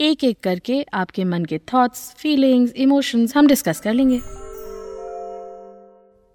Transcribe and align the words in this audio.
एक 0.00 0.22
एक 0.24 0.38
करके 0.40 0.82
आपके 0.94 1.24
मन 1.24 1.44
के 1.44 1.58
थॉट्स 1.72 2.00
फीलिंग्स 2.18 2.72
इमोशंस 2.72 3.36
हम 3.36 3.46
डिस्कस 3.46 3.80
कर 3.80 3.94
लेंगे। 3.94 4.16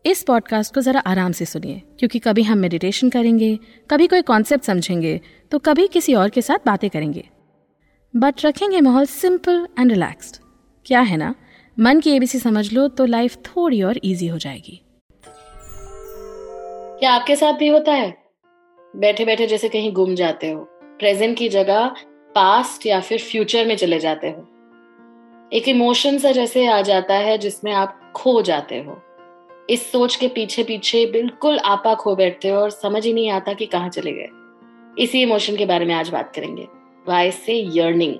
इस 0.05 0.23
पॉडकास्ट 0.23 0.73
को 0.73 0.81
ज़रा 0.81 0.99
आराम 0.99 1.31
से 1.31 1.45
सुनिए, 1.45 1.81
क्योंकि 1.99 2.19
कभी 2.19 2.43
हम 2.43 2.57
मेडिटेशन 2.57 3.09
करेंगे, 3.09 3.57
कभी 3.89 4.07
कोई 4.07 4.21
कॉन्सेप्ट 4.21 4.65
समझेंगे 4.65 5.19
तो 5.51 5.59
कभी 5.59 5.87
किसी 5.87 6.13
और 6.13 6.29
के 6.29 6.41
साथ 6.41 6.65
बातें 6.65 6.89
करेंगे। 6.89 7.23
बट 8.13 8.45
रखेंगे 8.45 8.81
माहौल 8.81 9.05
सिंपल 9.05 9.67
एंड 9.79 9.91
रिलैक्स्ड 9.91 10.37
क्या 10.85 11.01
है 11.01 11.17
ना? 11.17 11.33
मन 11.77 11.99
की 11.99 12.15
एबीसी 12.15 12.39
समझ 12.39 12.71
लो 12.73 12.87
तो 12.87 13.05
लाइफ 13.05 13.37
थोड़ी 13.47 13.81
और 13.81 13.99
इजी 14.03 14.27
हो 14.27 14.37
जाएगी। 14.37 14.81
क्या 16.99 17.11
आपके 17.11 17.35
साथ 17.35 17.53
भी 17.53 17.67
होता 17.67 17.91
है? 17.91 18.15
बैठे 18.93 19.25
बैठे 19.25 19.47
जैसे 19.47 19.69
कहीं 19.69 19.93
गुम 19.93 20.15
जाते 20.15 20.49
हो। 20.51 20.67
प्रेजेंट 20.99 21.37
की 21.37 21.49
जगह 21.49 21.95
पास्ट 22.35 22.85
या 22.85 22.99
फिर 22.99 23.19
फ्यूचर 23.19 23.65
में 23.65 23.75
चले 23.75 23.99
जाते 23.99 24.27
हो। 24.27 24.49
एक 25.53 25.67
इमोशन 25.67 26.17
सा 26.17 26.31
जैसे 26.31 26.65
आ 26.67 26.81
जाता 26.81 27.13
है 27.13 27.37
जिसमें 27.37 27.71
आप 27.71 28.11
खो 28.15 28.41
जाते 28.41 28.79
हो। 28.79 29.01
इस 29.69 29.91
सोच 29.91 30.15
के 30.15 30.27
पीछे 30.27 30.63
पीछे 30.63 31.05
बिल्कुल 31.05 31.59
आपा 31.59 31.93
खो 31.95 32.15
बैठते 32.15 32.49
हो 32.49 32.59
और 32.59 32.69
समझ 32.69 33.05
ही 33.05 33.13
नहीं 33.13 33.29
आता 33.29 33.53
कि 33.53 33.65
कहाँ 33.65 33.89
चले 33.89 34.11
गए। 34.11 34.27
इसी 35.03 35.21
इमोशन 35.21 35.55
के 35.55 35.65
बारे 35.65 35.85
में 35.85 35.93
आज 35.95 36.09
बात 36.09 36.31
करेंगे। 36.35 36.67
वाई 37.07 37.31
से 37.31 37.79
यर्निंग 37.79 38.15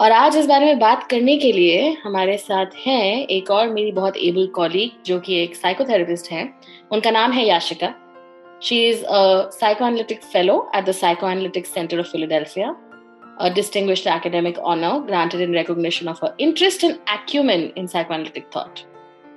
और 0.00 0.12
आज 0.12 0.36
इस 0.36 0.46
बारे 0.46 0.66
में 0.66 0.78
बात 0.78 1.06
करने 1.10 1.36
के 1.36 1.52
लिए 1.52 1.96
हमारे 2.04 2.36
साथ 2.36 2.66
हैं 2.86 3.26
एक 3.26 3.50
और 3.50 3.68
मेरी 3.68 3.92
बहुत 3.92 4.16
एबल 4.16 4.46
कॉलीग 4.46 4.90
जो 5.06 5.20
कि 5.20 5.42
एक 5.42 5.56
साइकोथेरेपिस्ट 5.56 6.32
है। 6.32 6.54
उनका 6.92 7.10
नाम 7.10 7.32
है 7.32 7.46
Yashika. 7.46 7.94
She 8.62 8.88
is 8.88 9.04
a 9.04 9.50
psychoanalytic 9.50 10.22
fellow 10.22 10.70
at 10.74 10.84
the 10.84 10.86
psycho 10.86 11.00
psychoanalytic 11.00 11.66
centre 11.66 11.98
of 11.98 12.06
Philadelphia 12.06 12.76
a 13.40 13.50
distinguished 13.50 14.06
academic 14.06 14.58
honor 14.62 15.00
granted 15.00 15.40
in 15.40 15.52
recognition 15.52 16.08
of 16.08 16.18
her 16.20 16.34
interest 16.38 16.82
and 16.82 16.98
acumen 17.06 17.72
in 17.76 17.88
psychoanalytic 17.88 18.50
thought. 18.50 18.84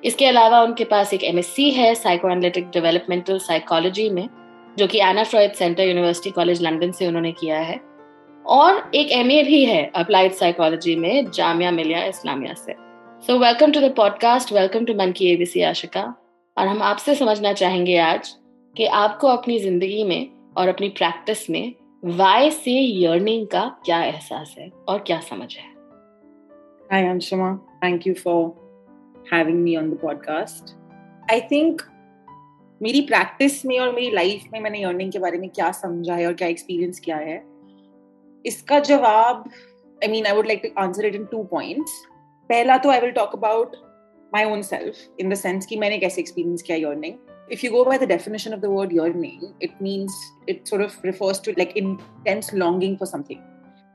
इसके 0.06 0.26
अलावा 0.26 0.62
उनके 0.62 0.84
पास 0.84 1.14
एक 1.14 1.24
एमएससी 1.24 1.70
है 1.70 1.96
साइकोएनालिटिक 1.96 2.70
डेवलपमेंटल 2.70 3.40
साइकोलॉजी 3.40 4.10
में, 4.10 4.30
जो 4.78 4.88
कि 4.88 5.00
Anna 5.00 5.24
Freud 5.24 5.54
centre 5.54 5.84
university 5.84 6.32
college 6.32 6.62
London 6.62 6.92
से 6.92 7.08
उन्होंने 7.08 7.32
किया 7.32 7.60
है। 7.60 7.80
और 8.46 8.92
एक 8.96 9.12
एमए 9.12 9.44
भी 9.44 9.66
है 9.66 9.92
अप्लाइड 9.96 10.32
साइकोलॉजी 10.32 10.96
में, 10.96 11.32
जामिया 11.32 11.72
मिलिया 11.72 12.04
इस्लामिया 12.04 12.54
से। 12.54 12.76
So 13.28 13.38
welcome 13.40 13.72
to 13.72 13.80
the 13.80 13.94
podcast 13.96 14.54
welcome 14.54 14.86
to 14.86 14.94
मन 14.94 15.12
की 15.12 15.32
एबीसी 15.34 15.62
आशिका 15.62 16.04
और 16.58 16.68
हम 16.68 16.82
आपसे 16.82 17.16
समझना 17.16 17.54
चाहेंगे 17.54 17.98
आज 17.98 18.36
कि 18.78 18.86
आपको 18.86 19.28
अपनी 19.28 19.60
ज़िंदगी 19.60 20.04
में 20.04 20.30
और 20.58 20.68
अपनी 20.68 20.90
प्रैक्टिस 20.90 21.50
में 21.50 21.74
वाई 22.04 22.52
से 22.52 22.72
यर्निंग 22.72 23.46
का 23.48 23.68
क्या 23.86 24.02
एहसास 24.04 24.56
है 24.58 24.70
और 24.90 25.04
क्या 25.08 25.20
समझ 25.22 25.56
है 25.58 25.68
Hi, 26.90 27.00
Anshama. 27.04 27.50
Thank 27.82 28.06
you 28.06 28.14
for 28.16 28.38
having 29.26 29.58
me 29.64 29.74
on 29.78 29.90
the 29.90 29.98
podcast. 29.98 30.72
I 31.30 31.40
think 31.50 31.82
मेरी 32.82 33.02
प्रैक्टिस 33.02 33.66
में 33.66 33.78
और 33.80 33.94
मेरी 33.96 34.12
लाइफ 34.12 34.44
में 34.54 34.60
मैंने 34.60 34.82
यर्निंग 34.82 35.12
के 35.12 35.20
बारे 35.20 35.38
में 35.38 35.50
क्या 35.50 35.72
समझा 35.72 36.16
है 36.16 36.28
और 36.28 36.34
क्या 36.34 36.48
एक्सपीरियंस 36.48 37.00
किया 37.00 37.18
है 37.18 37.38
इसका 38.46 38.80
जवाब 38.90 39.44
I 40.02 40.08
mean 40.08 40.26
I 40.26 40.36
would 40.36 40.48
like 40.48 40.62
to 40.64 40.82
answer 40.82 41.06
it 41.06 41.16
in 41.16 41.26
two 41.26 41.44
points 41.52 42.02
पहला 42.50 42.78
तो 42.78 42.92
I 42.92 43.00
will 43.00 43.12
talk 43.12 43.36
about 43.36 43.76
my 44.34 44.46
own 44.46 44.62
self 44.62 45.20
in 45.20 45.30
the 45.30 45.36
sense 45.38 45.66
कि 45.66 45.78
मैंने 45.78 45.98
कैसे 45.98 46.22
एक्सपीरियंस 46.22 46.62
किया 46.62 46.90
yearning 46.90 47.29
if 47.50 47.64
you 47.64 47.72
go 47.72 47.84
by 47.84 47.98
the 47.98 48.08
definition 48.08 48.54
of 48.54 48.62
the 48.62 48.70
word 48.70 48.92
yearning, 48.92 49.54
it 49.60 49.80
means 49.82 50.14
it 50.48 50.68
sort 50.68 50.82
of 50.82 50.98
refers 51.04 51.40
to 51.40 51.54
like 51.58 51.76
intense 51.76 52.54
longing 52.54 52.98
for 52.98 53.06
something. 53.06 53.42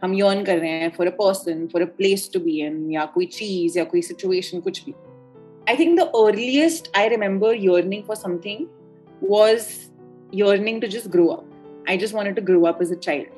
हम 0.03 0.15
yearn 0.15 0.45
कर 0.47 0.59
रहे 0.59 0.71
हैं 0.71 0.93
for 0.97 1.07
a 1.07 1.13
person, 1.13 1.69
for 1.69 1.83
a 1.83 1.87
place 2.01 2.27
to 2.29 2.41
be 2.47 2.61
in, 2.67 2.81
या 2.93 3.05
कोई 3.15 3.27
चीज़ 3.27 3.79
या 3.79 3.85
कोई 3.93 4.03
situation 4.03 4.63
कुछ 4.63 4.85
भी. 4.85 4.95
I 5.67 5.77
think 5.77 5.99
the 5.99 6.11
earliest 6.17 6.91
I 6.97 7.07
remember 7.09 7.55
yearning 7.55 8.05
for 8.05 8.17
something 8.17 8.67
was 9.23 9.71
yearning 10.33 10.81
to 10.81 10.89
just 10.89 11.11
grow 11.11 11.31
up. 11.31 11.45
I 11.89 11.97
just 11.97 12.15
wanted 12.15 12.37
to 12.37 12.43
grow 12.43 12.67
up 12.67 12.85
as 12.87 12.91
a 12.91 13.01
child. 13.09 13.33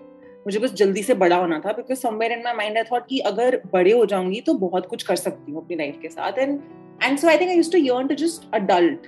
मुझे 0.47 0.59
बस 0.59 0.73
जल्दी 0.79 1.03
से 1.03 1.15
बड़ा 1.21 1.37
होना 1.37 1.59
था 1.61 1.73
because 1.73 1.99
somewhere 1.99 2.33
in 2.33 2.43
my 2.45 2.53
mind 2.57 2.77
I 2.79 2.85
thought 2.91 3.07
कि 3.09 3.19
अगर 3.31 3.61
बड़े 3.73 3.93
हो 3.93 4.05
जाऊँगी 4.07 4.41
तो 4.47 4.55
बहुत 4.59 4.87
कुछ 4.87 5.03
कर 5.03 5.17
सकती 5.17 5.53
हूँ 5.53 5.63
अपनी 5.63 5.77
लाइफ 5.77 5.99
के 6.03 6.09
साथ 6.09 6.39
and 6.39 6.61
and 7.03 7.19
so 7.19 7.29
I 7.29 7.39
think 7.39 7.51
I 7.51 7.57
used 7.57 7.73
to 7.73 7.79
yearn 7.79 8.07
to 8.09 8.15
just 8.25 8.55
adult 8.55 9.07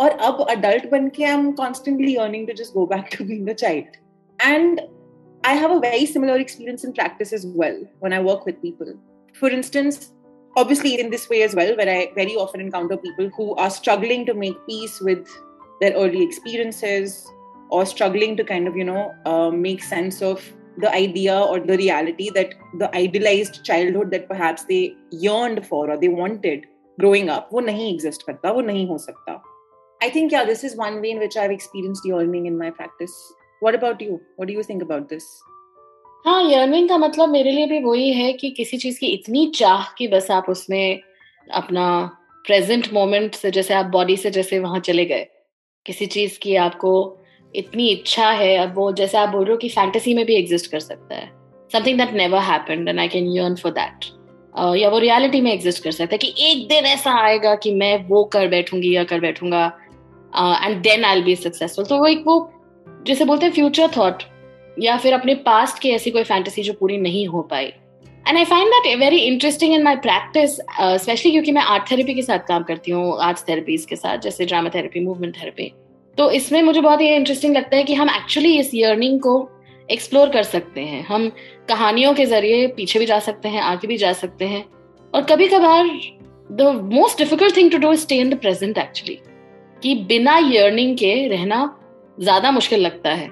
और 0.00 0.10
अब 0.28 0.46
अडल्ट 0.50 0.90
बन 0.90 1.08
के 1.16 1.24
I 1.24 1.32
am 1.32 1.50
constantly 1.52 2.14
yearning 2.26 2.46
to 2.48 2.54
just 2.62 2.74
go 2.74 2.86
back 2.94 3.08
to 3.16 3.24
being 3.24 3.48
a 3.48 3.52
child 3.64 3.96
and 4.38 4.80
I 5.46 5.58
have 5.58 5.72
a 5.72 5.78
very 5.88 6.06
similar 6.06 6.40
experience 6.40 6.84
in 6.84 6.92
practice 6.92 7.32
as 7.34 7.46
well 7.58 7.86
when 8.02 8.12
I 8.12 8.22
work 8.24 8.42
with 8.46 8.56
people 8.62 8.94
for 9.40 9.52
instance 9.54 10.10
obviously 10.56 11.00
in 11.00 11.10
this 11.10 11.28
way 11.30 11.42
as 11.42 11.54
well 11.54 11.76
where 11.76 11.88
i 11.88 11.98
very 12.14 12.36
often 12.36 12.60
encounter 12.60 12.96
people 12.96 13.28
who 13.34 13.54
are 13.54 13.70
struggling 13.70 14.24
to 14.26 14.34
make 14.34 14.54
peace 14.66 15.00
with 15.00 15.34
their 15.80 15.92
early 15.92 16.22
experiences 16.22 17.26
or 17.70 17.86
struggling 17.86 18.36
to 18.36 18.44
kind 18.44 18.66
of 18.66 18.76
you 18.76 18.84
know 18.84 19.14
uh, 19.26 19.50
make 19.50 19.82
sense 19.82 20.20
of 20.20 20.42
the 20.78 20.92
idea 20.94 21.36
or 21.36 21.60
the 21.60 21.76
reality 21.76 22.30
that 22.30 22.54
the 22.78 22.94
idealized 22.96 23.64
childhood 23.64 24.10
that 24.10 24.28
perhaps 24.28 24.64
they 24.64 24.94
yearned 25.10 25.64
for 25.66 25.90
or 25.90 25.96
they 25.96 26.08
wanted 26.08 26.66
growing 26.98 27.30
up 27.30 27.48
वो 27.52 27.60
नहीं 27.60 27.96
exist 27.96 28.22
करता 28.22 28.50
वो 28.52 28.60
नहीं 28.60 28.86
हो 28.88 28.98
सकता 28.98 29.40
I 30.01 30.09
think, 30.09 30.31
yeah, 30.31 30.45
this 30.45 30.63
is 30.63 30.75
one 30.75 31.01
way 31.01 31.11
in 31.11 31.19
which 31.19 31.35
I've 31.35 31.51
experienced 31.51 32.05
yearning 32.05 32.45
in 32.45 32.57
my 32.57 32.69
practice. 32.69 33.13
What 33.61 33.75
about 33.75 34.01
you? 34.01 34.21
What 34.35 34.47
do 34.47 34.53
you 34.53 34.63
think 34.63 34.81
about 34.81 35.09
this? 35.09 35.25
हाँ 36.25 36.41
yearning 36.43 36.87
का 36.89 36.97
मतलब 36.97 37.29
मेरे 37.29 37.51
लिए 37.51 37.65
भी 37.67 37.79
वही 37.83 38.11
है 38.13 38.31
कि 38.33 38.49
किसी 38.51 38.77
चीज़ 38.77 38.99
की 38.99 39.07
इतनी 39.07 39.45
चाह 39.55 39.83
कि 39.97 40.07
बस 40.07 40.29
आप 40.31 40.45
उसमें 40.49 41.01
अपना 41.53 41.85
प्रेजेंट 42.45 42.87
मोमेंट 42.93 43.35
से 43.35 43.51
जैसे 43.51 43.73
आप 43.73 43.85
बॉडी 43.91 44.15
से 44.17 44.31
जैसे 44.31 44.59
वहाँ 44.59 44.79
चले 44.79 45.05
गए 45.05 45.27
किसी 45.85 46.05
चीज़ 46.15 46.39
की 46.39 46.55
आपको 46.55 46.93
इतनी 47.53 47.87
इच्छा 47.89 48.29
है 48.31 48.55
अब 48.57 48.73
वो 48.75 48.91
जैसे 48.91 49.17
आप 49.17 49.29
बोल 49.29 49.43
रहे 49.45 49.51
हो 49.51 49.57
कि 49.57 49.69
फैंटेसी 49.69 50.13
में 50.13 50.25
भी 50.25 50.35
एग्जिस्ट 50.35 50.71
कर 50.71 50.79
सकता 50.79 51.15
है 51.15 51.31
something 51.71 51.97
that 51.99 52.13
never 52.13 52.39
happened 52.51 52.89
and 52.89 52.99
I 52.99 53.07
can 53.07 53.31
yearn 53.37 53.55
for 53.55 53.71
that 53.71 54.05
या 54.77 54.89
वो 54.89 54.99
रियलिटी 54.99 55.41
में 55.41 55.51
एग्जिस्ट 55.53 55.83
कर 55.83 55.91
सकता 55.91 56.13
है 56.13 56.17
कि 56.17 56.33
एक 56.49 56.67
दिन 56.67 56.85
ऐसा 56.85 57.13
आएगा 57.21 57.55
कि 57.63 57.73
मैं 57.75 57.95
वो 58.07 58.23
कर 58.33 58.47
बैठूँगी 58.47 58.95
या 58.95 59.03
कर 59.03 59.19
बैठूँगा 59.19 59.71
and 60.33 60.81
then 60.83 61.05
I 61.05 61.21
be 61.21 61.35
successful 61.35 61.85
तो 61.85 61.97
वो 61.97 62.07
एक 62.07 62.23
वो 62.27 62.37
जैसे 63.07 63.25
बोलते 63.25 63.45
हैं 63.45 63.53
फ्यूचर 63.53 63.89
थॉट 63.97 64.23
या 64.77 64.97
फिर 64.97 65.13
अपने 65.13 65.35
पास्ट 65.45 65.79
की 65.79 65.89
ऐसी 65.89 66.11
कोई 66.11 66.23
फैंटेसी 66.23 66.63
जो 66.63 66.73
पूरी 66.73 66.97
नहीं 66.97 67.27
हो 67.27 67.41
पाई. 67.51 67.65
And 68.25 68.37
I 68.37 68.45
find 68.45 68.69
that 68.69 68.97
very 68.99 69.17
interesting 69.17 69.73
in 69.73 69.83
my 69.83 69.95
practice 69.97 70.55
specially 71.01 71.31
क्योंकि 71.31 71.51
मैं 71.51 71.61
आर्ट 71.63 71.89
थेरेपी 71.91 72.13
के 72.13 72.21
साथ 72.21 72.47
काम 72.47 72.63
करती 72.63 72.91
हूँ 72.91 73.17
आर्ट्स 73.21 73.47
थेरेपीज 73.49 73.85
के 73.85 73.95
साथ, 73.95 74.17
जैसे 74.17 74.45
ड्रामा 74.45 74.69
थेरेपी 74.75 74.99
मूवमेंट 74.99 75.35
थेरेपी 75.37 75.71
तो 76.17 76.29
इसमें 76.31 76.61
मुझे 76.61 76.81
बहुत 76.81 77.01
ये 77.01 77.15
इंटरेस्टिंग 77.15 77.55
लगता 77.55 77.77
है 77.77 77.83
कि 77.83 77.93
हम 77.93 78.09
एक्चुअली 78.09 78.57
इस 78.59 78.71
यर्निंग 78.73 79.19
को 79.19 79.49
एक्सप्लोर 79.89 80.29
कर 80.29 80.43
सकते 80.43 80.81
हैं. 80.81 81.03
हम 81.05 81.29
कहानियों 81.69 82.13
के 82.13 82.25
ज़रिए 82.25 82.67
पीछे 82.67 82.99
भी 82.99 83.05
जा 83.05 83.19
सकते 83.19 83.49
हैं, 83.49 83.61
आगे 83.61 83.87
भी 83.87 83.97
जा 83.97 84.13
सकते 84.13 84.45
हैं. 84.45 84.63
और 85.13 85.21
कभी 85.23 85.47
कभार 85.47 85.89
the 86.51 86.61
most 86.93 87.17
difficult 87.17 87.55
thing 87.57 87.71
to 87.71 87.77
do 87.77 87.93
stay 87.95 88.15
in 88.15 88.29
the 88.29 88.39
present 88.39 88.77
actually 88.77 89.19
कि 89.85 89.93
बिना 90.09 90.37
यर्निंग 90.37 90.95
के 90.97 91.27
रहना 91.27 91.57
ज़्यादा 92.19 92.51
मुश्किल 92.51 92.79
लगता 92.81 93.09
है 93.13 93.27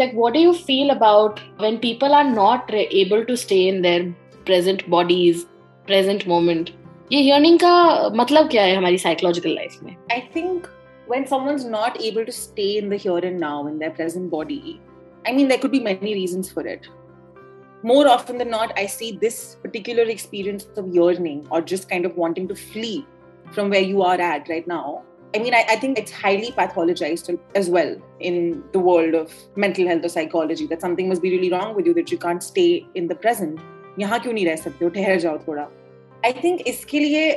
like 0.00 0.14
what 0.20 0.34
do 0.36 0.40
you 0.40 0.54
feel 0.68 0.90
about 0.94 1.38
when 1.64 1.76
people 1.78 2.16
are 2.20 2.28
not 2.30 2.72
able 3.00 3.24
to 3.28 3.36
stay 3.42 3.58
in 3.68 3.78
their 3.84 4.00
present 4.48 4.82
bodies 4.94 5.44
present 5.90 6.26
moment 6.32 6.72
ये 7.12 7.22
yearning 7.28 7.60
का 7.62 8.10
मतलब 8.22 8.50
क्या 8.50 8.64
है 8.64 8.74
हमारी 8.76 8.98
psychological 9.04 9.56
life 9.60 9.78
में 9.82 9.94
I 10.16 10.20
think 10.34 10.68
when 11.14 11.30
someone's 11.32 11.70
not 11.78 12.02
able 12.10 12.28
to 12.32 12.36
stay 12.40 12.68
in 12.82 12.92
the 12.94 13.00
here 13.06 13.24
and 13.32 13.44
now 13.46 13.56
in 13.68 13.78
their 13.78 13.94
present 14.02 14.30
body 14.36 14.60
I 15.28 15.38
mean 15.38 15.54
there 15.54 15.64
could 15.66 15.78
be 15.78 15.86
many 15.88 16.20
reasons 16.22 16.54
for 16.56 16.68
it 16.76 16.92
more 17.94 18.08
often 18.18 18.38
than 18.38 18.56
not 18.58 18.78
I 18.86 18.88
see 19.00 19.16
this 19.26 19.42
particular 19.62 20.12
experience 20.20 20.66
of 20.76 20.94
yearning 21.02 21.42
or 21.50 21.66
just 21.74 21.88
kind 21.88 22.04
of 22.04 22.24
wanting 22.24 22.54
to 22.54 22.62
flee 22.70 22.96
from 23.52 23.70
where 23.70 23.92
you 23.94 24.02
are 24.02 24.20
at 24.20 24.48
right 24.48 24.66
now 24.66 25.04
I 25.35 25.39
mean, 25.39 25.53
I, 25.53 25.65
I, 25.69 25.75
think 25.77 25.97
it's 25.97 26.11
highly 26.11 26.51
pathologized 26.51 27.39
as 27.55 27.69
well 27.69 27.95
in 28.19 28.63
the 28.73 28.79
world 28.79 29.13
of 29.15 29.33
mental 29.55 29.87
health 29.87 30.03
or 30.03 30.09
psychology 30.09 30.67
that 30.67 30.81
something 30.81 31.07
must 31.07 31.21
be 31.21 31.31
really 31.31 31.49
wrong 31.49 31.73
with 31.73 31.85
you 31.85 31.93
that 31.93 32.11
you 32.11 32.17
can't 32.17 32.43
stay 32.43 32.85
in 32.95 33.07
the 33.07 33.15
present. 33.15 33.59
यहाँ 33.99 34.19
क्यों 34.19 34.33
नहीं 34.33 34.45
रह 34.45 34.55
सकते 34.55 34.85
हो 34.85 34.89
ठहर 34.91 35.19
जाओ 35.19 35.37
थोड़ा 35.47 35.67
I 36.25 36.33
think 36.43 36.61
इसके 36.67 36.99
लिए 36.99 37.31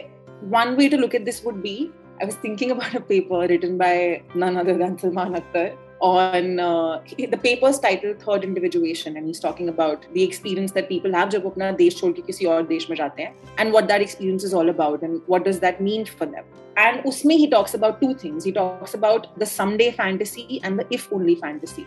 one 0.51 0.75
way 0.77 0.89
to 0.89 0.97
look 0.97 1.15
at 1.15 1.25
this 1.25 1.45
would 1.45 1.55
be 1.63 1.77
I 2.23 2.27
was 2.27 2.37
thinking 2.45 2.71
about 2.71 2.97
a 2.97 3.05
paper 3.09 3.47
written 3.49 3.77
by 3.79 4.21
none 4.37 4.57
other 4.61 4.77
than 4.83 4.97
Salman 4.97 5.35
Akhtar 5.35 5.67
on 6.01 6.61
uh, 6.61 7.01
the 7.19 7.39
paper's 7.39 7.79
titled 7.79 8.21
third 8.21 8.45
individuation 8.45 9.17
and 9.17 9.27
he's 9.27 9.41
talking 9.41 9.69
about 9.69 10.07
the 10.13 10.23
experience 10.23 10.73
that 10.73 10.89
people 10.89 11.15
have 11.15 11.31
जब 11.31 11.45
वो 11.45 11.51
अपना 11.51 11.71
देश 11.77 11.99
छोड़ 12.01 12.13
के 12.13 12.23
किसी 12.23 12.47
और 12.47 12.67
देश 12.67 12.89
में 12.91 12.97
जाते 12.97 13.23
हैं 13.23 13.57
and 13.57 13.77
what 13.77 13.89
that 13.89 14.07
experience 14.07 14.47
is 14.51 14.55
all 14.61 14.75
about 14.75 15.09
and 15.09 15.35
what 15.35 15.49
does 15.49 15.61
that 15.61 15.83
mean 15.89 16.07
for 16.21 16.31
them 16.33 16.45
and 16.85 17.07
उसमें 17.07 17.37
he 17.37 17.51
talks 17.51 17.77
about 17.81 18.01
two 18.01 18.15
things 18.23 18.49
he 18.51 18.55
talks 18.61 18.97
about 19.01 19.29
the 19.43 19.51
someday 19.57 19.91
fantasy 20.01 20.49
and 20.63 20.83
the 20.83 20.89
if 20.99 21.13
only 21.19 21.37
fantasy 21.45 21.87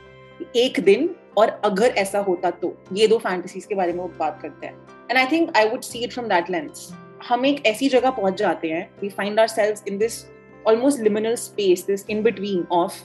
एक 0.55 0.79
दिन 0.85 1.09
और 1.37 1.49
अगर 1.65 1.93
ऐसा 1.97 2.19
होता 2.19 2.49
तो 2.61 2.73
ये 2.93 3.07
दो 3.07 3.17
फैंटेसीज 3.17 3.65
के 3.65 3.75
बारे 3.75 3.93
में 3.93 3.99
वो 3.99 4.07
बात 4.19 4.39
करते 4.41 4.67
हैं 4.67 4.73
and 5.09 5.17
I 5.17 5.25
think 5.31 5.57
I 5.57 5.69
would 5.69 5.81
see 5.81 5.99
it 6.03 6.13
from 6.13 6.27
that 6.27 6.49
lens 6.49 6.89
हम 7.29 7.45
एक 7.45 7.65
ऐसी 7.65 7.89
जगह 7.89 8.09
पहुंच 8.09 8.37
जाते 8.39 8.69
हैं 8.69 8.89
we 9.01 9.09
find 9.09 9.39
ourselves 9.47 9.91
in 9.91 9.97
this 9.97 10.23
almost 10.67 10.99
liminal 11.03 11.35
space 11.35 11.85
this 11.87 12.05
in 12.09 12.21
between 12.23 12.65
of 12.71 13.03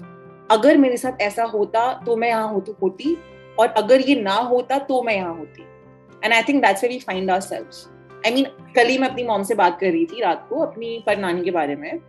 अगर 0.49 0.77
मेरे 0.77 0.97
साथ 0.97 1.21
ऐसा 1.21 1.43
होता 1.45 1.91
तो 2.05 2.15
मैं 2.15 2.27
यहाँ 2.29 2.47
होती 2.49 2.73
होती, 2.81 3.17
और 3.59 3.67
अगर 3.67 4.01
ये 4.01 4.15
ना 4.15 4.33
होता 4.33 4.77
तो 4.79 5.01
मैं 5.01 5.15
यहाँ 5.15 5.35
होती। 5.35 5.63
And 6.23 6.33
I 6.33 6.43
think 6.43 6.61
that's 6.61 6.83
we 6.83 6.99
find 6.99 7.31
ourselves 7.41 8.21
I 8.25 8.33
mean 8.33 8.45
कल 8.75 8.87
ही 8.87 8.97
मैं 8.97 9.09
अपनी 9.09 9.23
मॉम 9.23 9.43
से 9.43 9.55
बात 9.55 9.79
कर 9.79 9.91
रही 9.91 10.05
थी, 10.05 10.21
रात 10.21 10.45
को, 10.49 10.59
अपनी 10.61 11.03
पर 11.05 11.17
नानी 11.17 11.43
के 11.43 11.51
बारे 11.51 11.75
में। 11.75 11.99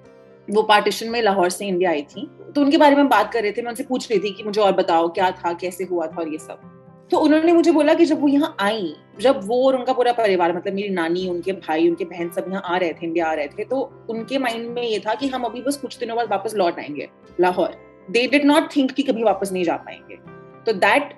वो 0.49 0.63
पार्टीशन 0.63 1.09
में 1.11 1.21
लाहौर 1.23 1.51
से 1.51 1.67
इंडिया 1.67 1.91
आई 1.91 2.03
थी। 2.05 2.27
तो 2.55 2.61
उनके 2.61 2.77
बारे 2.77 2.97
में 2.97 3.09
बात 3.09 3.33
कर 3.33 3.43
रहे 3.43 3.53
थे, 3.53 3.63
मैं 3.63 3.69
उनसे 3.69 3.85
पूछ 3.85 4.11
रही 4.11 4.21
थी 4.21 4.31
कि 4.31 4.43
मुझे 4.43 4.61
और 4.61 4.73
बताओ, 4.73 5.09
क्या 5.09 5.31
था, 5.31 5.53
कैसे 5.53 5.85
हुआ 5.85 6.07
था 6.07 6.21
और 6.21 6.29
ये 6.29 6.39
सब। 6.39 6.61
तो 7.11 7.19
उन्होंने 7.19 7.53
मुझे 7.53 7.71
बोला 7.71 7.95
कि 7.95 8.05
जब 8.05 8.21
वो 8.21 8.29
यहाँ 8.29 8.55
आई, 8.61 8.95
जब 9.21 9.41
वो 9.45 9.67
और 9.67 9.77
उनका 9.77 9.93
पूरा 9.93 10.13
परिवार 10.13 10.57
मतलब 10.57 10.75
मेरी 10.75 10.89
नानी, 10.89 11.29
उनके 11.29 11.53
भाई, 11.53 11.89
उनके 11.89 12.05
बहन 12.05 12.31
सब 12.31 12.47
यहाँ 12.49 12.63
आ 12.65 12.77
रहे 12.77 12.93
थे 12.93 13.07
इंडिया 13.07 13.27
आ 13.27 13.33
रहे 13.35 13.49
थे 13.49 13.65
तो 13.65 13.81
उनके 14.11 14.39
माइंड 14.39 14.69
में 14.69 14.83
ये 14.83 14.99
था 14.99 15.15
कि 15.15 15.29
हम 15.29 15.45
अभी 15.45 15.63
बस 15.63 15.77
कुछ 15.77 15.99
दिनों 15.99 16.17
बाद 16.17 16.31
वापस 16.31 16.55
लौट 16.55 16.79
आएँगे, 16.79 17.09
Lahore. 17.41 17.88
They 18.11 18.27
did 18.27 18.45
not 18.45 18.69
think 18.77 18.93
कि 18.93 19.03
कभी 19.03 19.23
वापस 19.23 19.53
नहीं 19.53 19.65
जा 19.65 19.77
पाएँगे। 19.77 20.17
तो 20.67 20.73
दैट 20.79 21.15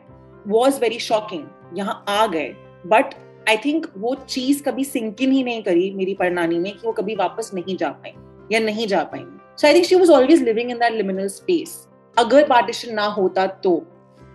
वॉज़ 0.48 0.81
वेरी 0.81 0.98
शॉकिंग 0.98 1.78
यहाँ 1.78 2.04
आ 2.08 2.26
गए। 2.26 2.48
बट 2.87 3.14
आई 3.48 3.56
थिंक 3.56 3.87
वो 3.98 4.14
चीज़ 4.28 4.62
कभी 4.62 4.84
सिंकिन 4.84 5.32
ही 5.32 5.42
नहीं 5.44 5.62
करी 5.62 5.90
मेरी 5.90 6.14
परनानी 6.14 6.58
में 6.58 6.72
कि 6.72 6.87
वो 6.87 6.92
कभी 6.92 7.14
वापस 7.14 7.50
नहीं 7.54 7.76
जा 7.76 7.88
पाएँगे 7.88 8.54
या 8.54 8.60
नहीं 8.60 8.87
जा 8.87 9.02
पाएँगे। 9.04 9.38
So 9.58 9.66
I 9.66 9.75
think 9.75 9.84
she 9.84 9.94
was 9.94 10.10
always 10.12 10.42
living 10.42 10.70
in 10.70 10.78
that 10.78 10.92
liminal 10.92 11.28
space 11.28 11.78
अगर 12.16 12.46
पार्टीशन 12.48 12.94
ना 12.94 13.06
होता 13.08 13.46
तो 13.46 13.76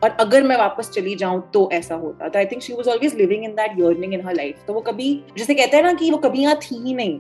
और 0.04 0.10
अगर 0.20 0.44
मैं 0.44 0.58
वापस 0.58 0.90
चली 0.90 1.16
जाऊँ 1.16 1.42
तो 1.54 1.70
ऐसा 1.74 1.96
होता। 1.96 2.28
तो 2.28 2.40
I 2.40 2.46
think 2.46 2.62
she 2.62 2.74
was 2.74 2.90
always 2.90 3.16
living 3.16 3.44
in 3.44 3.52
that 3.52 3.80
yearning 3.80 4.14
in 4.14 4.26
her 4.26 4.34
life 4.34 4.64
तो 4.68 4.74
वो 4.74 4.82
कभी, 4.82 5.14
जैसे 5.38 5.54
कहते 5.54 5.78
हैं 5.78 5.84
ना 5.84 5.94
कि 5.94 6.12
वो 6.12 6.18
कभी 6.18 6.42
यहाँ 6.42 6.56
थी 6.56 6.82
ही 6.84 6.94
नहीं। 6.94 7.20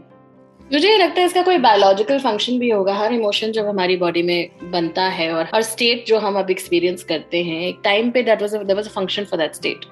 मुझे 0.72 0.90
ये 0.90 0.98
लगता 0.98 1.22
है 1.22 1.26
इसका 1.26 1.42
कोई 1.44 1.58
बायोलॉजिकल 1.58 2.20
फ़ंक्शन 2.20 2.58
भी 2.60 2.70
होगा। 2.70 2.94
हर 2.96 3.14
इमोशन 3.14 3.52
जब 3.52 3.68
हमारी 3.68 3.96
बॉडी 3.98 4.22
में 4.24 4.72
बनता 4.72 5.04
है 5.10 5.32
और 5.34 5.48
हर 5.54 5.62
स्टेट 5.62 6.06
जो 6.08 6.20
हम 6.20 6.38
अब 6.40 6.50
एक्सपीरियंस 6.52 7.04
करते 7.04 7.44
हैं, 7.44 7.60
एक 7.62 7.80
टाइम 7.84 8.10
पे 8.12 8.24
that 8.24 8.42
was 8.42 8.56
was 8.56 8.88
a 8.88 8.92
function 8.92 9.24
for 9.24 9.40
that 9.40 9.56
state 9.56 9.86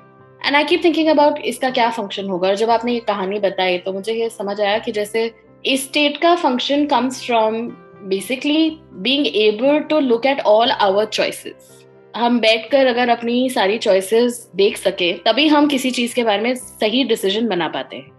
and 0.45 0.55
I 0.55 0.63
keep 0.63 0.83
thinking 0.83 1.09
about 1.09 1.37
इसका 1.45 1.69
क्या 1.69 1.89
फ़ंक्शन 1.89 2.29
होगा। 2.29 2.47
और 2.47 2.55
जब 2.55 2.69
आपने 2.69 2.93
ये 2.93 2.99
कहानी 3.07 3.39
बताई 3.39 3.77
तो 3.77 3.93
मुझे 3.93 4.13
ये 4.13 4.29
समझ 4.29 4.59
आया 4.61 4.77
कि 4.77 4.91
जैसे 4.91 5.31
इस 5.65 5.83
स्टेट 5.83 6.17
का 6.21 6.35
function 6.35 6.85
comes 6.85 7.23
from 7.25 7.61
basically 8.05 8.69
being 9.03 9.27
able 9.27 9.79
to 9.89 9.99
look 9.99 10.25
at 10.25 10.39
all 10.47 10.71
our 10.71 11.05
choices 11.05 11.69
हम 12.13 12.39
बैठकर 12.39 12.87
अगर 12.87 13.09
अपनी 13.09 13.49
सारी 13.49 13.77
चॉइसेस 13.77 14.47
देख 14.55 14.77
सके, 14.77 15.13
तभी 15.19 15.47
हम 15.47 15.67
किसी 15.67 15.91
चीज़ 15.91 16.15
के 16.15 16.23
बारे 16.23 16.41
में 16.41 16.53
सही 16.55 17.03
डिसीज़न 17.03 17.47
बना 17.47 17.67
पाते 17.67 17.95
हैं। 17.95 18.12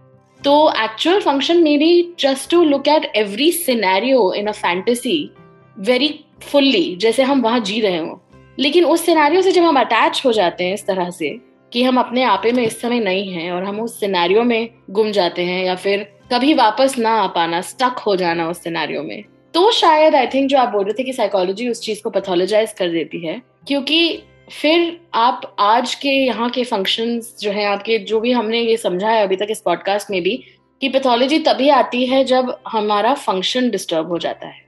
तो 0.45 0.73
actual 0.83 1.19
function 1.19 1.57
may 1.57 1.77
be 1.77 2.13
just 2.19 2.51
to 2.51 2.63
look 2.63 2.87
at 2.87 3.11
every 3.15 3.51
scenario 3.51 4.33
in 4.33 4.47
a 4.47 4.51
fantasy 4.51 5.31
very 5.79 6.25
fully 6.41 6.95
जैसे 6.95 7.23
हम 7.23 7.41
वहाँ 7.41 7.59
जी 7.59 7.81
रहे 7.81 7.97
हो। 7.97 8.21
लेकिन 8.59 8.85
उस 8.85 9.05
सिनेरियो 9.05 9.41
से 9.41 9.51
जब 9.51 9.63
हम 9.63 9.79
अटैच 9.79 10.21
हो 10.25 10.31
जाते 10.31 10.63
हैं 10.63 10.73
इस 10.73 10.87
तरह 10.87 11.09
से 11.09 11.41
कि 11.73 11.83
हम 11.83 11.99
अपने 11.99 12.23
आपे 12.23 12.51
में 12.51 12.63
इस 12.63 12.81
समय 12.81 12.99
नहीं 12.99 13.31
हैं 13.33 13.51
और 13.51 13.63
हम 13.63 13.79
उस 13.79 13.99
सिनेरियो 13.99 14.43
में 14.43 14.69
गुम 14.89 15.11
जाते 15.11 15.43
हैं 15.43 15.65
या 15.65 15.75
फिर 15.75 16.11
कभी 16.33 16.53
वापस 16.53 16.95
ना 16.97 17.09
आ 17.09 17.27
पाना 17.27 17.61
स्टक 17.61 17.95
हो 17.99 18.15
जाना 18.15 18.49
उस 18.49 18.63
सिनेरियो 18.63 19.03
में 19.03 19.23
तो 19.53 19.71
शायद 19.71 20.15
आई 20.15 20.27
थिंक 20.27 20.49
जो 20.49 20.57
आप 20.57 20.69
बोल 20.69 20.83
रहे 20.83 20.93
थे 20.93 21.03
कि 21.03 21.13
साइकोलॉजी 21.13 21.69
उस 21.69 21.81
चीज़ 21.81 22.01
को 22.01 22.09
पैथोलॉजाइज 22.09 22.71
कर 22.71 22.89
देती 22.89 23.27
है, 23.27 23.41
क्योंकि 23.67 24.23
फिर 24.51 24.99
आप 25.13 25.55
आज 25.59 25.93
के 25.95 26.09
यहाँ 26.09 26.49
के 26.49 26.63
फ़ंक्शंस 26.63 27.35
जो 27.41 27.51
है 27.51 27.65
आपके 27.65 27.97
जो 27.99 28.19
भी 28.19 28.31
हमने 28.31 28.59
ये 28.61 28.75
समझा 28.77 29.09
है 29.09 29.23
अभी 29.23 29.35
तक 29.35 29.47
इस 29.49 29.61
पॉडकास्ट 29.61 30.11
में 30.11 30.21
भी, 30.23 30.35
कि 30.81 30.89
पैथोलॉजी 30.89 31.39
तभी 31.39 31.69
आती 31.69 32.05
है 32.05 32.23
जब 32.23 32.57
हमारा 32.67 33.13
फ़ंक्शन 33.13 33.69
डिस्टर्ब 33.69 34.07
हो 34.07 34.17
जाता 34.17 34.47
है। 34.47 34.61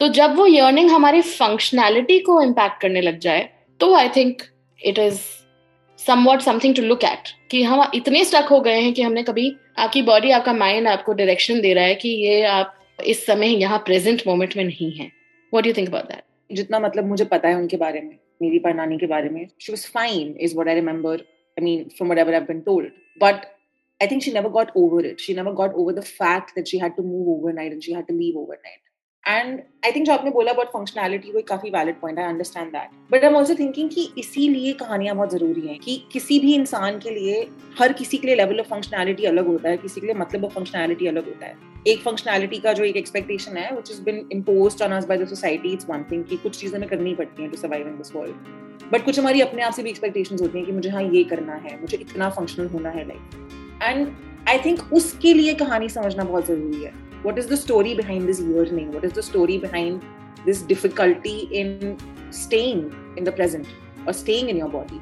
तो 0.00 0.08
जब 0.08 0.34
वो 0.36 0.46
यर्निंग 0.46 0.90
हमारी 0.90 1.20
फंक्शनैलिटी 1.20 2.18
को 2.18 2.40
इम्पैक्ट 2.42 2.80
करने 2.80 3.00
लग 3.00 3.18
जाए 3.18 3.48
तो 3.80 3.94
I 3.94 4.08
think 4.08 4.42
it 4.84 4.98
is 4.98 5.20
somewhat 5.98 6.40
something 6.40 6.74
to 6.74 6.82
look 6.82 7.04
at 7.04 7.28
कि 7.50 7.62
हम 7.62 7.90
इतने 7.94 8.24
स्टक 8.24 8.48
हो 8.50 8.60
गए 8.60 8.80
हैं 8.80 8.92
कि 8.92 9.02
हमने 9.02 9.22
कभी 9.22 9.54
आपकी 9.78 10.02
बॉडी 10.02 10.30
आपका 10.30 10.52
माइंड 10.52 10.88
आपको 10.88 11.12
डायरेक्शन 11.12 11.60
दे 11.60 11.72
रहा 11.74 11.84
है 11.84 11.94
कि 11.94 12.08
ये 12.08 12.42
आप 12.42 12.74
इस 13.06 13.26
समय 13.26 13.54
यहाँ 13.54 13.78
प्रेजेंट 13.78 14.22
मोमेंट 14.26 14.56
में 14.56 14.64
नहीं 14.64 14.92
है। 14.92 15.10
What 15.54 15.66
you 15.66 15.72
think 15.72 15.88
about 15.88 16.04
that 16.04 16.22
जितना 16.52 16.78
मतलब 16.78 17.06
मुझे 17.06 17.24
पता 17.24 17.48
है 17.48 17.54
उनके 17.54 17.76
बारे 17.76 18.00
में। 18.00 18.16
Nidhi 18.40 18.62
Parnani 18.62 18.98
ke 18.98 19.08
baare 19.08 19.30
mein. 19.32 19.50
She 19.58 19.70
was 19.70 19.86
fine, 19.86 20.36
is 20.38 20.54
what 20.54 20.68
I 20.68 20.74
remember. 20.74 21.18
I 21.58 21.60
mean, 21.60 21.90
from 21.90 22.08
whatever 22.08 22.34
I've 22.34 22.46
been 22.46 22.64
told. 22.64 22.86
But 23.18 23.46
I 24.00 24.06
think 24.06 24.22
she 24.22 24.32
never 24.32 24.48
got 24.48 24.72
over 24.74 25.00
it. 25.00 25.20
She 25.20 25.34
never 25.34 25.52
got 25.52 25.74
over 25.74 25.92
the 25.92 26.02
fact 26.02 26.54
that 26.56 26.68
she 26.68 26.78
had 26.78 26.96
to 26.96 27.02
move 27.02 27.28
overnight 27.28 27.72
and 27.72 27.84
she 27.84 27.92
had 27.92 28.08
to 28.08 28.14
leave 28.14 28.36
overnight. 28.36 28.82
And 29.26 29.60
I 29.84 29.92
think 29.92 30.06
जो 30.06 30.12
आपने 30.12 30.30
बोला 30.30 30.52
about 30.52 30.68
functionality 30.68 31.32
वो 31.32 31.38
एक 31.38 31.46
काफ़ी 31.48 31.70
valid 31.70 32.00
point 32.00 32.18
I 32.18 32.24
understand 32.24 32.70
that 32.72 32.90
but 33.12 33.24
I 33.24 33.30
am 33.30 33.36
also 33.36 33.54
thinking 33.54 33.90
कि 33.90 34.08
इसीलिए 34.18 34.72
कहानियाँ 34.72 35.16
बहुत 35.16 35.32
ज़रूरी 35.32 35.66
हैं 35.68 35.78
कि 35.78 35.96
किसी 36.12 36.38
भी 36.40 36.54
इंसान 36.54 36.98
के 36.98 37.10
लिए 37.10 37.40
हर 37.78 37.92
किसी 37.92 38.16
के 38.16 38.26
लिए 38.26 38.36
लेवल 38.36 38.60
ऑफ़ 38.60 38.66
फंक्शनैलिटी 38.68 39.24
अलग 39.24 39.46
होता 39.46 39.68
है, 39.68 39.76
किसी 39.76 40.00
के 40.00 40.06
लिए 40.06 40.14
मतलब 40.14 40.44
ऑफ़ 40.44 40.54
फंक्शनैलिटी 40.54 41.06
अलग 41.06 41.26
होता 41.26 41.46
है. 41.46 41.56
एक 41.88 42.00
फंक्शनैलिटी 42.00 42.58
का 42.58 42.72
जो 42.72 42.84
एक 42.84 42.96
एक्सपेक्टेशन 42.96 43.56
है 43.56 43.74
which 43.76 43.90
is 43.90 44.02
been 44.02 44.26
imposed 44.32 44.82
on 44.82 44.92
us 44.92 45.06
by 45.06 45.18
the 45.18 45.28
society 45.28 45.72
it's 45.72 45.88
one 45.90 46.04
thing 46.10 46.24
कि 46.24 46.36
कुछ 46.36 46.58
चीज़ें 46.60 46.76
हमें 46.76 46.88
करनी 46.88 47.14
पड़ती 47.14 47.42
हैं 47.42 47.50
to 47.50 47.56
survive 47.56 47.88
in 47.88 47.96
this 47.98 48.14
world 48.16 48.90
but 48.92 49.04
कुछ 49.04 49.18
हमारी 49.18 49.40
अपने 49.40 49.62
आप 49.62 49.72
से 49.72 49.82
भी 49.82 49.90
एक्सपेक्टेशन 49.90 50.38
होती 50.40 50.58
हैं 50.58 50.66
कि 50.66 50.72
मुझे 50.72 50.90
हाँ 50.90 51.02
ये 51.04 51.24
करना 51.24 51.54
है, 51.54 51.80
मुझे 51.80 51.96
इतना 51.96 52.28
फंक्शनल 52.30 52.66
होना 52.68 52.90
है 52.90 53.06
लाइक 53.08 53.80
एंड 53.82 54.08
आई 54.48 54.58
थिंक 54.58 54.92
उसके 54.92 55.34
लिए 55.34 55.54
कहानी 55.54 55.88
समझना 55.88 56.24
बहुत 56.24 56.46
ज़रूरी 56.46 56.82
है. 56.82 56.92
What 57.22 57.38
is 57.38 57.46
the 57.46 57.56
story 57.56 57.94
behind 57.94 58.28
this 58.28 58.40
yearning 58.40 58.92
what 58.92 59.04
is 59.04 59.12
the 59.12 59.22
story 59.22 59.58
behind 59.58 60.02
this 60.46 60.62
difficulty 60.62 61.38
in 61.60 61.96
staying 62.30 62.80
in 63.16 63.24
the 63.24 63.32
present 63.32 63.66
or 64.06 64.12
staying 64.12 64.48
in 64.48 64.56
your 64.56 64.68
body 64.68 65.00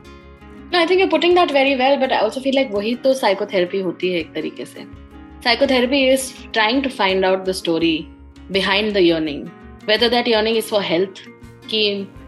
no 0.73 0.79
i 0.81 0.87
think 0.87 1.01
you're 1.01 1.15
putting 1.17 1.35
that 1.35 1.51
very 1.59 1.77
well 1.83 1.99
but 1.99 2.13
i 2.13 2.21
also 2.27 2.41
feel 2.47 2.59
like 2.61 2.73
वही 2.79 2.95
तो 3.07 3.15
psychotherapy 3.23 3.83
होती 3.85 4.13
है 4.13 4.21
एक 4.21 4.33
तरीके 4.35 4.65
से 4.75 4.87
psychotherapy 5.45 6.03
is 6.15 6.31
trying 6.59 6.83
to 6.89 6.95
find 7.01 7.31
out 7.31 7.45
the 7.51 7.57
story 7.63 7.97
behind 8.59 8.97
the 8.99 9.05
yearning 9.09 9.45
whether 9.91 10.11
that 10.17 10.33
yearning 10.35 10.63
is 10.63 10.73
for 10.75 10.83
health 10.93 11.27
कि 11.71 11.83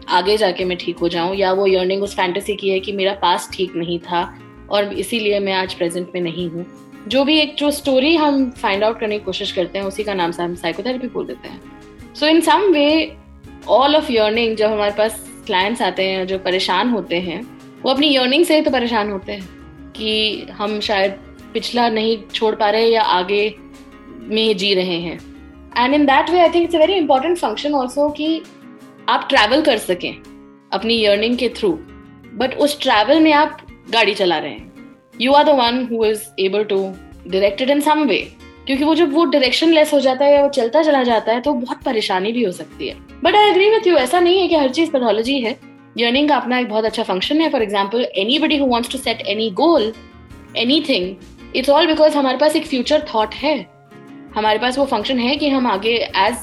आगे 0.09 0.35
जाके 0.37 0.65
मैं 0.65 0.77
ठीक 0.77 0.97
हो 0.99 1.07
जाऊँ 1.09 1.35
या 1.35 1.51
वो 1.53 1.67
यर्निंग 1.67 2.03
उस 2.03 2.15
फैंटेसी 2.15 2.55
की 2.55 2.69
है 2.69 2.79
कि 2.79 2.91
मेरा 2.91 3.13
पास 3.21 3.49
ठीक 3.53 3.75
नहीं 3.75 3.99
था 4.07 4.21
और 4.69 4.93
इसीलिए 5.03 5.39
मैं 5.39 5.53
आज 5.53 5.73
प्रेजेंट 5.73 6.11
में 6.15 6.21
नहीं 6.21 6.49
हूँ 6.49 6.65
जो 7.07 7.23
भी 7.23 7.37
एक 7.39 7.55
जो 7.55 7.71
स्टोरी 7.71 8.15
हम 8.15 8.49
फाइंड 8.51 8.83
आउट 8.83 8.99
करने 8.99 9.17
की 9.19 9.25
कोशिश 9.25 9.51
करते 9.51 9.79
हैं, 9.79 9.85
उसी 9.85 10.03
का 10.03 10.13
नाम 10.13 10.31
से 10.31 10.43
हम 10.43 10.55
साइकोथेरेपी 10.55 11.07
बोल 11.07 11.25
देते 11.25 11.47
हैं। 11.47 12.13
So 12.15 12.27
in 12.27 12.41
some 12.41 12.61
way 12.61 13.17
all 13.67 13.95
of 13.95 14.11
yearning 14.11 14.55
जब 14.57 14.71
हमारे 14.71 14.91
पास 14.91 15.23
क्लाइंट्स 15.45 15.81
आते 15.81 16.03
हैं, 16.03 16.27
जो 16.27 16.37
परेशान 16.39 16.89
होते 16.89 17.19
हैं, 17.19 17.41
वो 17.83 17.91
अपनी 17.91 18.15
यर्निंग 18.15 18.45
से 18.45 18.55
ही 18.55 18.61
तो 18.61 18.71
परेशान 18.71 19.11
होते 19.11 19.31
हैं 19.31 19.91
कि 19.91 20.47
हम 20.51 20.79
शायद 20.79 21.11
पिछला 21.53 21.89
नहीं 21.89 22.17
छोड़ 22.33 22.55
पा 22.55 22.69
रहे 22.69 22.87
या 22.87 23.01
आगे 23.01 23.55
में 24.19 24.57
जी 24.57 24.73
रहे 24.73 24.99
हैं। 24.99 25.19
And 25.77 25.93
in 25.93 26.05
that 26.05 26.29
way 26.29 26.39
I 26.39 26.49
think 26.49 26.63
it's 26.63 26.75
a 26.75 26.79
very 26.79 26.93
important 26.93 27.37
function 27.37 27.73
also 27.73 28.09
कि 28.09 28.41
आप 29.09 29.27
ट्रैवल 29.29 29.61
कर 29.61 29.77
सकें 29.77 30.13
अपनी 30.73 31.03
यर्निंग 31.05 31.37
के 31.37 31.49
थ्रू 31.49 31.71
बट 32.33 32.57
उस 32.57 32.79
ट्रैवल 32.81 33.19
में 33.19 33.31
आप 33.33 33.57
गाड़ी 33.89 34.13
चला 34.13 34.37
रहे 34.37 34.51
हैं। 34.51 34.72
You 35.21 35.33
are 35.33 35.43
the 35.43 35.49
one 35.57 35.87
who 35.91 36.05
is 36.05 36.21
able 36.39 36.63
to 36.63 36.77
directed 37.27 37.69
in 37.69 37.79
some 37.81 38.03
way 38.07 38.17
क्योंकि 38.67 38.83
वो 38.83 38.95
जब 38.95 39.13
वो 39.13 39.25
डायरेक्शन 39.25 39.73
लेस 39.73 39.93
हो 39.93 39.99
जाता 39.99 40.25
है 40.25 40.33
या 40.33 40.41
वो 40.43 40.49
चलता 40.51 40.81
चला 40.83 41.03
जाता 41.03 41.31
है 41.31 41.41
तो 41.41 41.53
बहुत 41.53 41.81
परेशानी 41.83 42.31
भी 42.31 42.43
हो 42.43 42.51
सकती 42.51 42.87
है। 42.87 42.95
But 43.23 43.35
I 43.35 43.49
agree 43.49 43.69
with 43.69 43.87
you 43.87 43.95
ऐसा 43.97 44.19
नहीं 44.19 44.39
है 44.39 44.47
कि 44.47 44.55
हर 44.55 44.69
चीज़ 44.69 44.91
पैथोलॉजी 44.91 45.39
है। 45.41 45.57
यर्निंग 45.97 46.29
का 46.29 46.35
अपना 46.35 46.59
एक 46.59 46.69
बहुत 46.69 46.85
अच्छा 46.85 47.03
फ़ंक्शन 47.03 47.41
है। 47.41 47.49
For 47.49 47.61
example 47.63 48.07
anybody 48.39 48.57
who 48.57 48.65
wants 48.67 48.91
to 48.91 48.97
set 48.97 49.21
any 49.27 49.49
goal 49.51 49.93
anything 50.89 51.55
it's 51.55 51.69
all 51.69 51.87
because 51.87 52.17
हमारे 52.17 52.37
पास 52.37 52.55
एक 52.55 52.65
फ्यूचर 52.67 53.05
थॉट 53.13 53.35
है। 53.35 53.55
हमारे 54.35 54.59
पास 54.59 54.77
वो 54.77 54.85
फ़ंक्शन 54.85 55.19
है 55.19 55.35
कि 55.35 55.49
हम 55.49 55.67
आगे 55.67 55.95
as 56.17 56.37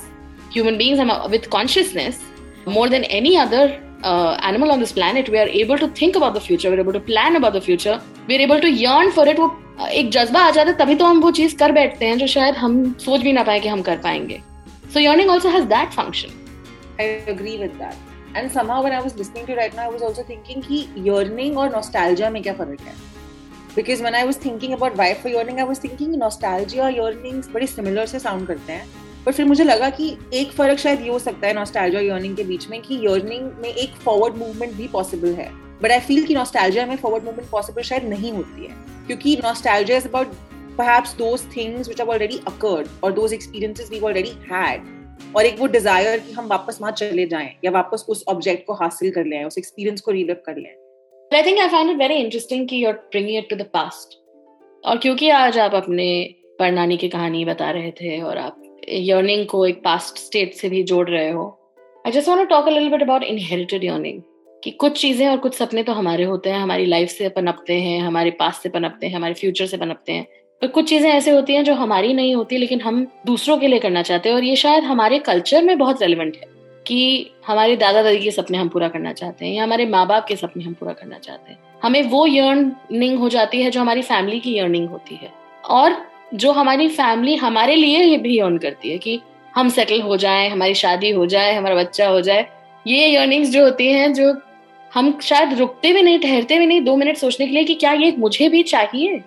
human 0.52 0.76
beings 0.76 1.30
with 1.30 1.48
consciousness 1.50 2.20
more 2.68 2.88
than 2.88 3.04
any 3.04 3.34
other 3.36 3.78
uh, 4.02 4.36
animal 4.42 4.70
on 4.70 4.80
this 4.80 4.92
planet, 4.92 5.28
we 5.28 5.38
are 5.38 5.48
able 5.48 5.78
to 5.78 5.88
think 5.88 6.16
about 6.16 6.34
the 6.34 6.40
future, 6.40 6.70
we're 6.70 6.80
able 6.80 6.92
to 6.92 7.00
plan 7.00 7.36
about 7.36 7.52
the 7.52 7.60
future, 7.60 8.00
we're 8.28 8.40
able 8.40 8.60
to 8.60 8.70
yearn 8.70 9.12
for 9.12 9.26
it. 9.28 9.38
वो 9.38 9.88
एक 9.88 10.10
जज्बा 10.10 10.40
आ 10.40 10.50
जाता 10.50 10.70
है 10.70 10.76
तभी 10.78 10.94
तो 10.94 11.04
हम 11.06 11.20
वो 11.20 11.30
चीज़ 11.30 11.56
कर 11.56 11.72
बैठते 11.72 12.06
हैं 12.06 12.18
जो 12.18 12.26
शायद 12.26 12.54
हम 12.56 12.82
सोच 13.04 13.20
भी 13.20 13.32
ना 13.32 13.42
पाए 13.42 13.60
कि 13.60 13.68
हम 13.68 13.82
कर 13.82 13.96
पाएँगे 14.06 14.40
so 14.92 15.00
yearning 15.00 15.30
also 15.30 15.48
has 15.48 15.64
that 15.74 15.92
function 15.92 16.38
I 17.00 17.04
agree 17.32 17.58
with 17.58 17.76
that. 17.78 17.94
And 18.38 18.52
somehow 18.54 18.82
when 18.84 18.92
I 18.92 19.00
was 19.04 19.14
listening 19.16 19.46
to 19.46 19.54
right 19.58 19.76
now, 19.76 19.84
I 19.90 19.92
was 19.92 20.02
also 20.08 20.22
thinking 20.22 20.64
कि 20.66 20.80
yearning 21.06 21.56
और 21.56 21.70
nostalgia 21.74 22.30
में 22.30 22.42
क्या 22.42 22.52
फ़र्क 22.54 22.80
है? 22.80 22.94
Because 23.76 24.02
when 24.06 24.14
I 24.14 24.24
was 24.30 24.36
thinking 24.44 24.74
about 24.76 24.98
why 25.00 25.06
for 25.22 25.32
yearning, 25.34 25.60
I 25.64 25.66
was 25.70 25.80
thinking 25.84 26.18
nostalgia 26.22 26.82
और 26.86 26.92
yearnings 26.92 27.48
बड़े 27.54 27.66
similar 27.66 28.06
से 28.06 28.20
sound 28.20 28.46
करते 28.46 28.72
हैं. 28.72 28.86
पर 29.26 29.32
फिर 29.32 29.46
मुझे 29.46 29.64
लगा 29.64 29.90
कि 29.90 30.16
एक 30.34 30.52
फ़र्क 30.52 30.78
शायद 30.78 31.00
ये 31.00 31.08
हो 31.08 31.18
सकता 31.18 31.46
है 31.46 31.54
नॉस्टैल्जिया 31.54 32.00
और 32.02 32.06
यर्निंग 32.08 32.36
के 32.36 32.44
बीच 32.44 32.68
में 32.68 32.80
कि 32.82 33.00
यर्निंग 33.06 33.50
में 33.62 33.68
एक 33.68 33.96
फॉरवर्ड 33.96 34.36
मूवमेंट 34.36 34.72
भी 34.72 34.88
पॉसिबल 34.88 35.32
है. 35.32 35.50
बट 35.82 35.90
आई 35.90 36.00
फील 36.00 36.24
कि 36.26 36.34
नॉस्टैल्जिया 36.34 36.86
में 36.86 36.96
फॉरवर्ड 36.96 37.24
मूवमेंट 37.24 37.50
पॉसिबल 37.50 37.82
शायद 37.82 38.04
नहीं 38.04 38.32
होती 38.32 38.66
है. 38.66 38.76
क्योंकि 39.06 39.36
nostalgia 39.44 39.98
is 39.98 40.08
about 40.08 40.32
perhaps 40.78 41.10
those 41.14 41.42
things 41.54 41.88
which 41.88 41.98
have 41.98 42.08
already 42.08 42.36
occurred 42.46 42.86
or 43.02 43.12
those 43.12 43.32
experiences 43.32 43.90
we've 43.90 44.04
already 44.10 44.32
had. 44.50 44.86
और 45.36 45.46
एक 45.46 45.58
वो 45.58 45.66
डिज़ायर 45.66 46.18
कि 46.18 46.32
हम 46.32 46.46
वापस 46.46 46.78
वहाँ 46.80 46.92
चले 46.92 47.26
जाएँ 47.26 47.50
या 47.64 47.70
वापस 47.70 48.04
उस 48.08 48.24
ऑब्जेक्ट 48.28 48.66
को 48.66 48.74
हासिल 48.74 49.10
कर 49.10 49.24
लें, 49.24 49.44
उस 49.44 49.58
एक्सपीरियंस 49.58 50.00
को 50.00 50.10
रिलिव 50.10 50.36
कर 50.46 50.56
लें. 50.56 50.70
I 51.34 51.42
think 51.42 51.58
I 51.58 51.68
found 51.68 51.90
it 51.90 51.96
very 51.96 52.14
interesting 52.14 52.68
कि 52.68 52.82
you 52.84 52.88
are 52.88 52.94
bringing 52.94 53.38
it 53.38 53.50
to 53.50 53.56
the 53.56 53.68
past 53.72 54.18
और 54.84 54.98
क्योंकि 54.98 55.28
आज 55.30 55.58
आप 55.58 55.74
अपने 55.74 56.08
परनानी 56.58 56.96
की 56.96 57.08
कहानी 57.08 57.44
बता 57.44 57.70
रहे 57.70 57.90
थे 57.90 58.20
और 58.20 58.38
आप 58.38 58.62
यर्निंग 58.90 59.46
को 59.46 59.66
एक 59.66 59.82
पास्ट 59.84 60.18
स्टेट 60.18 60.54
से 60.54 60.68
भी 60.68 60.82
जोड़ 60.82 61.08
रहे 61.08 61.30
हो। 61.30 61.58
I 62.06 62.12
just 62.12 62.28
want 62.28 62.48
talk 62.48 62.68
a 62.68 62.70
little 62.70 63.00
about 63.00 63.22
inherited 63.22 63.84
yearning 63.84 64.20
कि 64.62 64.70
कुछ 64.70 65.00
चीज़ें 65.00 65.28
और 65.28 65.36
कुछ 65.36 65.54
सपने 65.54 65.82
तो 65.82 65.92
हमारे 65.92 66.24
होते 66.24 66.50
हैं, 66.50 66.58
हमारी 66.58 66.86
लाइफ 66.86 67.08
से 67.08 67.28
पनपते 67.28 67.74
हैं, 67.74 68.00
हमारे 68.00 68.30
पास 68.30 68.62
से 68.62 68.68
पनपते 68.68 69.06
हैं, 69.06 69.14
हमारे 69.14 69.34
फ्यूचर 69.34 69.66
से 69.66 69.76
पनपते 69.76 70.12
हैं। 70.12 70.26
पर 70.62 70.66
कुछ 70.66 70.88
चीज़ें 70.88 71.10
ऐसे 71.10 71.30
होती 71.30 71.54
हैं 71.54 71.64
जो 71.64 71.74
हमारी 71.74 72.12
नहीं 72.12 72.34
होती, 72.34 72.56
लेकिन 72.58 72.80
हम 72.80 73.06
दूसरों 73.26 73.58
के 73.58 73.68
लिए 73.68 73.78
करना 73.78 74.02
चाहते 74.02 74.28
हैं, 74.28 74.36
और 74.36 74.44
ये 74.44 74.56
शायद 74.56 74.84
हमारे 74.84 75.18
कल्चर 75.18 75.62
में 75.62 75.78
बहुत 75.78 76.02
रेलिवेंट 76.02 76.36
है, 76.36 76.48
कि 76.86 77.30
हमारे 77.46 77.76
दादा 77.76 78.02
दादी 78.02 78.18
के 78.18 78.30
सपने 78.30 78.58
हम 78.58 78.68
पूरा 78.68 78.88
करना 78.88 79.12
चाहते 79.12 79.46
हैं, 79.46 79.52
या 79.52 79.62
हमारे 79.62 79.86
माँ 79.86 80.06
बाप 80.06 80.26
के 80.26 80.36
सपने 80.36 80.64
हम 80.64 80.72
पूरा 80.72 80.92
करना 80.92 81.18
चाहते 81.18 81.52
हैं। 81.52 81.58
हमें 81.82 82.02
वो 82.02 82.26
यर्निंग 82.26 83.18
हो 83.18 83.28
जाती 83.28 83.62
है 83.62 83.70
जो 83.70 83.80
हमारी 83.80 84.02
फैमिली 84.02 84.40
की 84.40 84.58
यर्निंग 84.58 84.88
होती 84.88 85.14
है। 85.14 85.32
और 85.64 85.92
जो 86.34 86.52
हमारी 86.52 86.88
फैमिली 86.88 87.36
हमारे 87.36 87.74
लिए 87.76 88.16
भी 88.16 88.38
यर्न 88.38 88.58
करती 88.58 88.90
है 88.90 88.98
कि 88.98 89.20
हम 89.56 89.68
सेटल 89.68 90.00
हो 90.00 90.16
जाए, 90.16 90.48
हमारी 90.48 90.74
शादी 90.74 91.10
हो 91.10 91.26
जाए, 91.26 91.54
हमारा 91.54 91.74
बच्चा 91.74 92.08
हो 92.08 92.20
जाए। 92.20 92.46
ये 92.86 93.14
यर्निंग्स 93.14 93.50
जो 93.50 93.64
होती 93.64 93.86
हैं, 93.86 94.14
जो 94.14 94.36
हम 94.94 95.18
शायद 95.22 95.58
रुकते 95.58 95.92
भी 95.92 96.02
नहीं, 96.02 96.18
ठहरते 96.18 96.58
भी 96.58 96.66
नहीं 96.66 96.80
दो 96.80 96.96
मिनट 96.96 97.16
सोचने 97.16 97.46
के 97.46 97.52
लिए 97.52 97.64
कि 97.64 97.74
क्या 97.74 97.92
ये 97.92 98.14
मुझे 98.18 98.48
भी 98.48 98.62
चाहिए? 98.62 99.20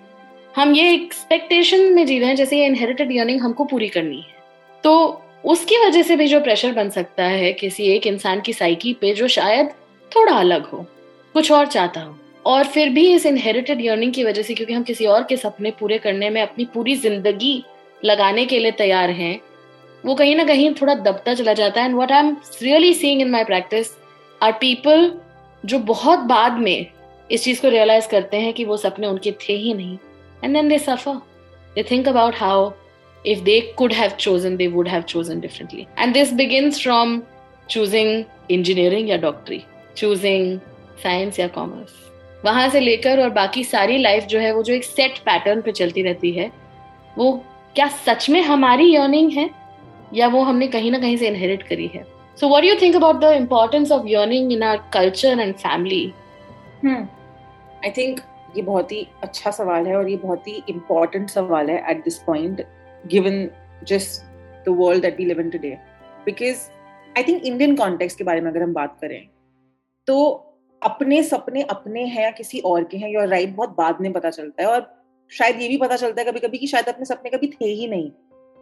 हम 0.57 0.75
ये 0.75 0.93
एक्सपेक्टेशन 0.93 1.81
में 1.81 2.05
जी 2.05 2.19
रहे 2.19 2.29
हैं, 2.29 2.35
जैसे 2.35 2.59
ये 2.59 2.65
इनहेरिटेड 2.65 3.11
यर्निंग 3.11 3.41
हमको 3.41 3.65
पूरी 3.65 3.87
करनी 3.87 4.17
है। 4.17 4.35
तो 4.83 5.21
उसकी 5.45 5.77
वजह 5.77 6.01
से 6.01 6.15
भी 6.15 6.27
जो 6.27 6.39
प्रेशर 6.39 6.71
बन 6.71 6.89
सकता 6.89 7.23
है 7.23 7.53
किसी 7.53 7.83
एक 7.83 8.07
इंसान 8.07 8.41
की 8.41 8.53
साइकी 8.53 8.93
पे 8.93 9.13
जो 9.13 9.27
शायद 9.27 9.69
थोड़ा 10.15 10.33
अलग 10.33 10.65
हो, 10.65 10.85
कुछ 11.33 11.51
और 11.51 11.67
चाहता 11.67 12.01
हो। 12.01 12.17
और 12.45 12.67
फिर 12.67 12.89
भी 12.89 13.07
इस 13.13 13.25
इनहेरिटेड 13.25 13.81
यर्निंग 13.81 14.13
की 14.13 14.23
वजह 14.23 14.41
से, 14.41 14.53
क्योंकि 14.53 14.73
हम 14.73 14.83
किसी 14.83 15.05
और 15.05 15.23
के 15.23 15.37
सपने 15.37 15.71
पूरे 15.79 15.97
करने 15.97 16.29
में 16.29 16.41
अपनी 16.41 16.65
पूरी 16.73 16.95
ज़िंदगी 16.95 17.63
लगाने 18.01 18.45
के 18.45 18.59
लिए 18.59 18.71
तैयार 18.73 19.09
हैं, 19.11 19.39
वो 20.03 20.15
कहीं 20.15 20.35
ना 20.35 20.43
कहीं 20.43 20.73
थोड़ा 20.73 20.95
दबता 20.95 21.33
चला 21.33 21.53
जाता 21.53 21.81
है। 21.81 21.87
And 21.87 21.95
what 21.97 22.11
I 22.11 22.19
am 22.19 22.35
really 22.61 22.93
seeing 22.93 23.21
in 23.21 23.29
my 23.31 23.43
practice 23.43 23.91
are 24.41 24.51
people 24.61 25.11
जो 25.63 25.79
बहुत 25.81 26.19
बाद 26.27 26.57
में 26.59 26.85
इस 27.29 27.43
चीज़ 27.43 27.61
को 27.61 27.69
रियलाइज़ 27.69 28.07
करते 28.07 28.37
हैं 28.37 28.53
कि 28.53 28.65
वो 28.65 28.77
सपने 28.77 29.07
उनके 29.07 29.31
थे 29.41 29.53
ही 29.55 29.73
नहीं। 29.73 29.97
And 30.43 30.53
then 30.53 30.69
they 30.69 30.79
suffer 30.79 31.15
they 31.75 31.83
think 31.91 32.07
about 32.07 32.35
how 32.35 32.71
if 33.25 33.39
they 33.41 33.59
could 33.77 33.93
have 33.93 34.11
chosen 34.19 34.57
they 34.57 34.67
would 34.67 34.87
have 34.87 35.01
chosen 35.03 35.39
differently 35.39 35.87
and 35.99 36.13
this 36.13 36.33
begins 36.33 36.81
from 36.83 37.21
choosing 37.69 38.23
engineering 38.51 39.09
या 39.09 39.17
डॉक्टरी 39.17 39.63
चूजिंग 39.97 40.57
साइंस 41.03 41.39
या 41.39 41.47
कॉमर्स 41.47 42.12
वहाँ 42.45 42.69
से 42.69 42.79
लेकर 42.79 43.19
और 43.19 43.29
बाकी 43.29 43.63
सारी 43.63 43.97
लाइफ 43.97 44.23
जो 44.23 44.39
है 44.39 44.51
वो 44.53 44.63
जो 44.63 44.73
एक 44.73 44.83
सेट 44.83 45.17
पैटर्न 45.17 45.61
पे 45.61 45.71
चलती 45.71 46.03
रहती 46.03 46.31
है, 46.31 46.51
वो 47.17 47.43
क्या 47.75 47.87
सच 47.87 48.29
में 48.29 48.41
हमारी 48.41 48.95
अर्निंग 48.95 49.31
है 49.31 49.49
या 50.13 50.27
वो 50.27 50.41
हमने 50.41 50.67
कहीं 50.67 50.91
ना 50.91 50.99
कहीं 50.99 51.17
से 51.17 51.27
इनहेरिट 51.27 51.63
करी 51.63 51.87
है? 51.87 52.03
So 52.37 52.47
what 52.47 52.63
you 52.63 52.75
think 52.75 52.95
about 52.95 53.15
the 53.15 53.23
importance 53.23 53.91
of 53.91 54.03
yearning 54.17 54.53
in 54.53 54.63
our 54.63 54.77
culture 54.93 55.39
and 55.39 55.55
family 55.55 56.13
I 57.85 57.89
think 57.89 58.19
ये 58.57 58.61
बहुत 58.61 58.91
ही 58.91 59.07
अच्छा 59.23 59.51
सवाल 59.51 59.87
है 59.87 59.95
और 59.95 60.09
ये 60.09 60.17
बहुत 60.17 60.47
ही 60.47 60.63
इम्पोर्टेंट 60.69 61.29
सवाल 61.29 61.69
है 61.69 61.91
at 61.91 62.03
this 62.03 62.17
point 62.17 62.65
given 63.07 63.49
just 63.87 64.21
the 64.65 64.75
world 64.79 65.01
that 65.01 65.17
we 65.17 65.25
live 65.25 65.39
in 65.39 65.49
today 65.49 65.77
because 66.25 66.69
I 67.17 67.23
think 67.23 67.45
Indian 67.45 67.75
context 67.75 68.17
के 68.17 68.23
बारे 68.23 68.41
में 68.41 68.51
अगर 68.51 68.63
हम 68.63 68.73
बात 68.73 68.97
करें 69.01 69.21
तो 70.07 70.15
अपने 70.83 71.23
सपने 71.23 71.61
अपने 71.61 72.05
हैं 72.05 72.23
या 72.23 72.31
किसी 72.31 72.59
और 72.59 72.83
के 72.83 72.97
हैं? 72.97 73.09
योर 73.11 73.27
राइट 73.27 73.43
right, 73.43 73.57
बहुत 73.57 73.75
बाद 73.77 73.97
में 74.01 74.13
पता 74.13 74.29
चलता 74.29 74.63
है 74.63 74.69
और 74.69 75.03
शायद 75.31 75.61
ये 75.61 75.67
भी 75.67 75.77
पता 75.77 75.95
चलता 75.95 76.21
है 76.21 76.31
कभी 76.31 76.39
कभी 76.39 76.57
कि 76.57 76.67
शायद 76.67 76.89
अपने 76.89 77.05
सपने 77.05 77.29
कभी 77.29 77.47
थे 77.47 77.65
ही 77.65 77.87
नहीं 77.87 78.11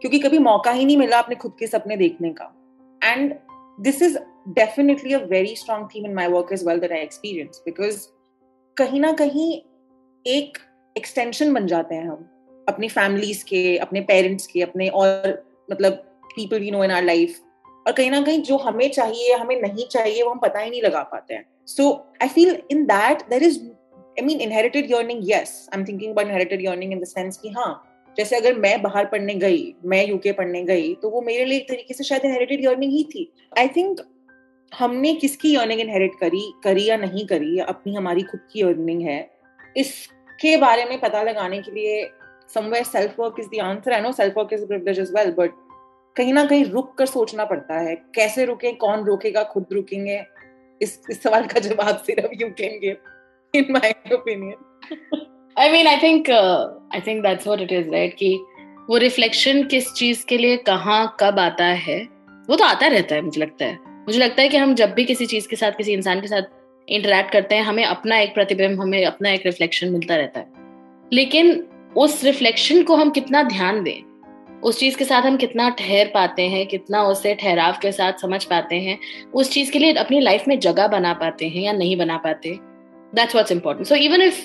क्योंकि 0.00 0.18
कभी 0.18 0.38
मौका 0.38 0.70
ही 0.70 0.84
नहीं 0.84 0.96
मिला 0.96 1.18
अपने 1.18 1.34
खुद 1.34 1.56
के 1.58 1.66
सपने 1.66 1.96
देखने 1.96 2.30
का। 2.30 2.54
And 3.04 3.34
this 3.80 4.02
is 4.02 4.18
definitely 4.48 5.12
a 5.12 5.18
very 5.18 5.56
strong 5.56 5.88
theme 5.94 6.06
in 6.06 6.14
my 6.14 6.26
work 6.26 6.48
is 6.52 6.68
well 6.68 6.78
that 6.78 6.92
I 6.92 6.98
experience 6.98 7.62
because 7.64 8.06
कहीं 8.76 9.00
ना 9.00 9.12
कहीं 9.12 9.62
एक 10.26 10.58
एक्सटेंशन 10.98 11.54
बन 11.54 11.66
जाते 11.66 11.94
हैं 11.94 12.04
हम 12.04 12.28
अपनी 12.68 12.88
फैमिलीज़ 12.88 13.44
के 13.44 13.78
अपने 13.78 14.00
पेरेंट्स 14.00 14.46
के 14.46 14.62
अपने 14.62 14.88
और 14.88 15.44
मतलब 15.70 15.92
people 16.36 16.60
we 16.60 16.70
know 16.70 16.84
in 16.84 16.90
our 16.90 17.04
life 17.04 17.40
और 17.86 17.92
कहीं 17.92 18.10
ना 18.10 18.20
कहीं 18.22 18.42
जो 18.42 18.56
हमें 18.58 18.88
चाहिए, 18.90 19.32
हमें 19.34 19.60
नहीं 19.60 19.86
चाहिए, 19.86 20.22
वो 20.22 20.30
हम 20.30 20.38
पता 20.38 20.58
ही 20.58 20.70
नहीं 20.70 20.82
लगा 20.82 21.02
पाते 21.12 21.34
हैं। 21.34 21.44
So 21.66 21.90
I 22.22 22.28
feel 22.28 22.56
in 22.70 22.84
that 22.86 23.22
there 23.30 23.42
is 23.42 23.58
I 23.60 24.24
mean 24.24 24.40
inherited 24.40 24.90
yearning 24.90 25.20
yes 25.24 25.68
I 25.72 25.80
am 25.80 25.86
thinking 25.86 26.12
about 26.12 26.26
inherited 26.26 26.64
yearning 26.64 26.92
in 26.92 27.00
the 27.00 27.04
sense 27.06 27.36
कि 27.36 27.48
हाँ 27.50 27.72
जैसे 28.16 28.36
अगर 28.36 28.54
मैं 28.58 28.80
बाहर 28.82 29.04
पढ़ने 29.06 29.34
गई, 29.34 29.74
मैं 29.84 30.06
यूके 30.06 30.32
पढ़ने 30.32 30.62
गई 30.64 30.94
तो 31.02 31.10
वो 31.10 31.20
मेरे 31.22 31.44
लिए 31.44 31.58
एक 31.58 31.68
तरीके 31.68 31.94
से 31.94 32.04
शायद 32.04 32.24
इनहेरिटेड 32.24 32.64
यर्निंग 32.64 32.92
ही 32.92 33.04
थी। 33.04 33.30
आई 33.58 33.68
थिंक 33.76 34.00
हमने 34.72 35.14
किसकी 35.14 35.54
यर्निंग 35.54 35.80
इनहेरिट 35.80 36.12
करी 36.20 36.42
करी 36.64 36.84
या 36.84 36.96
नहीं 36.96 37.26
करी 37.26 37.58
अपनी 37.60 37.94
हमारी 37.94 38.22
खुद 38.22 38.40
की 38.52 38.62
अर्निंग 38.62 39.02
है। 39.02 39.20
इसके 39.76 40.56
बारे 40.56 40.84
में 40.84 40.98
पता 41.00 41.22
लगाने 41.22 41.60
के 41.62 41.70
लिए 41.70 42.10
somewhere 42.54 42.84
self 42.84 43.20
work 43.20 43.36
is 43.40 43.48
the 43.48 43.60
answer 43.64 43.92
I 43.92 44.00
know 44.00 44.12
self 44.12 44.38
work 44.38 44.52
is 44.52 44.64
privilege 44.66 44.98
as 45.00 45.12
well 45.16 45.30
but 45.38 45.50
कहीं 46.16 46.32
ना 46.32 46.44
कहीं 46.44 46.64
रुक 46.64 46.94
कर 46.98 47.06
सोचना 47.06 47.44
पड़ता 47.44 47.78
है, 47.80 47.94
कैसे 48.14 48.44
रुके, 48.44 48.72
कौन 48.72 49.04
रोकेगा, 49.04 49.42
खुद 49.42 49.66
रुकेंगे? 49.72 50.24
इस 50.82 51.02
इस 51.10 51.22
सवाल 51.22 51.46
का 51.46 51.60
जवाब 51.60 51.96
सिर्फ़ 51.96 52.42
you 52.42 52.48
can 52.48 52.80
give 52.80 52.96
in 53.54 53.66
my 53.70 53.94
opinion 54.12 55.26
I 55.58 55.70
mean 55.70 55.86
I 55.86 55.96
think 55.96 56.30
I 56.94 57.00
think 57.00 57.22
that's 57.22 57.46
what 57.46 57.60
it 57.60 57.72
is 57.72 57.90
right 57.90 58.14
कि 58.14 58.34
वो 58.90 58.96
रिफ्लेक्शन 58.96 59.62
किस 59.64 59.92
चीज़ 59.92 60.26
के 60.26 60.38
लिए 60.38 60.56
कहाँ, 60.56 61.16
कब 61.20 61.38
आता 61.38 61.64
है, 61.64 62.08
वो 62.50 62.56
तो 62.56 62.64
आता 62.64 62.86
रहता 62.86 63.14
है, 63.14 63.20
मुझे 63.20 63.40
लगता 63.40 63.64
है। 63.64 63.78
मुझे 63.88 64.18
लगता 64.18 64.42
है 64.42 64.48
कि 64.48 64.56
हम 64.56 64.74
जब 64.74 64.92
भी 64.92 65.04
किसी 65.04 65.26
चीज़ 65.26 65.48
के 65.48 65.56
साथ, 65.56 65.72
किसी 65.72 65.92
इंसान 65.92 66.20
के 66.20 66.26
साथ 66.26 66.42
इंटरेक्ट 66.88 67.32
करते 67.32 67.54
हैं, 67.54 67.62
हमें 67.62 67.84
अपना 67.84 68.18
एक 68.18 68.34
प्रतिबिंब, 68.34 68.80
हमें 68.80 69.04
अपना 69.04 69.30
एक 69.30 69.42
रिफ्लेक्शन 69.46 69.88
मिलता 69.88 70.16
रहता 70.16 70.40
है। 70.40 70.46
लेकिन 71.12 71.68
उस 71.96 72.24
रिफ्लेक्शन 72.24 72.82
को 72.82 72.96
हम 72.96 73.10
कितना 73.10 73.42
ध्यान 73.42 73.82
दें? 73.82 74.11
उस 74.62 74.78
चीज़ 74.78 74.96
के 74.96 75.04
साथ 75.04 75.22
हम 75.22 75.36
कितना 75.36 75.68
ठहर 75.70 76.10
पाते 76.14 76.42
हैं, 76.42 76.66
कितना 76.66 77.02
उसे 77.04 77.34
ठहराव 77.34 77.78
के 77.82 77.92
साथ 77.92 78.20
समझ 78.20 78.44
पाते 78.44 78.76
हैं, 78.76 78.98
उस 79.34 79.50
चीज़ 79.50 79.70
के 79.72 79.78
लिए 79.78 79.92
अपनी 79.94 80.20
लाइफ 80.20 80.44
में 80.48 80.58
जगह 80.60 80.86
बना 80.88 81.12
पाते 81.14 81.48
हैं 81.48 81.62
या 81.62 81.72
नहीं 81.72 81.96
बना 81.96 82.16
पाते। 82.18 82.58
That's 83.12 83.34
what's 83.34 83.52
important 83.52 83.86
so 83.86 83.94
even 83.96 84.22
if 84.22 84.40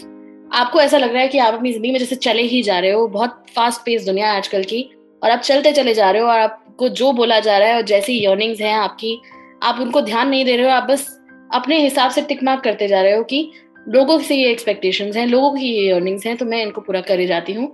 आपको 0.52 0.82
ऐसा 0.82 0.98
लग 0.98 1.14
रहा 1.14 1.22
है 1.22 1.28
कि 1.28 1.38
आप 1.38 1.54
अपनी 1.54 1.72
ज़िंदगी 1.72 1.92
में 1.92 2.00
जैसे 2.00 2.16
चले 2.18 2.42
ही 2.44 2.62
जा 2.64 2.80
रहे 2.80 2.92
हो, 2.92 3.08
बहुत 3.08 3.44
फास्ट 3.56 3.82
पेस 3.86 4.06
दुनिया 4.06 4.32
है 4.32 4.38
आजकल 4.38 4.64
की, 4.64 4.84
और 5.22 5.32
आप 5.32 5.40
चलते 5.40 5.72
चले 5.72 5.94
जा 5.94 6.10
रहे 6.12 6.22
हो 6.22 6.28
और 6.28 6.40
आपको 6.40 6.90
जो 6.92 7.12
बोला 7.14 7.40
जा 7.40 7.58
रहा 7.58 7.68
है 7.68 7.76
और 7.76 7.82
जैसी 7.84 8.24
यर्निंग्स 8.26 8.62
हैं 8.62 8.74
आपकी, 8.74 9.20
आप 9.64 9.80
उनको 9.82 10.02
ध्यान 10.02 10.30
नहीं 10.30 10.46
दे 10.46 10.56
रहे 10.56 10.66
हो, 10.66 10.72
आप 10.72 10.84
बस 10.84 11.08
अपने 11.54 11.80
हिसाब 11.80 12.12
से 12.12 12.22
टिक 12.22 12.44
मार्क 12.44 12.64
करते 12.64 12.88
जा 12.88 13.02
रहे 13.02 13.16
हो 13.16 13.24
कि 13.24 13.50
लोगों 13.88 14.20
से 14.20 14.36
ये 14.36 14.50
एक्सपेक्टेशंस 14.52 15.18
हैं, 15.18 15.26
लोगों 15.28 15.52
की 15.56 15.66
ये 15.68 15.92
अर्निंग्स 15.92 16.26
हैं 16.26 16.36
तो 16.38 16.46
मैं 16.46 16.62
इनको 16.62 16.82
पूरा 16.82 17.02
करे 17.02 17.26
जाती 17.28 17.54
हूँ। 17.54 17.68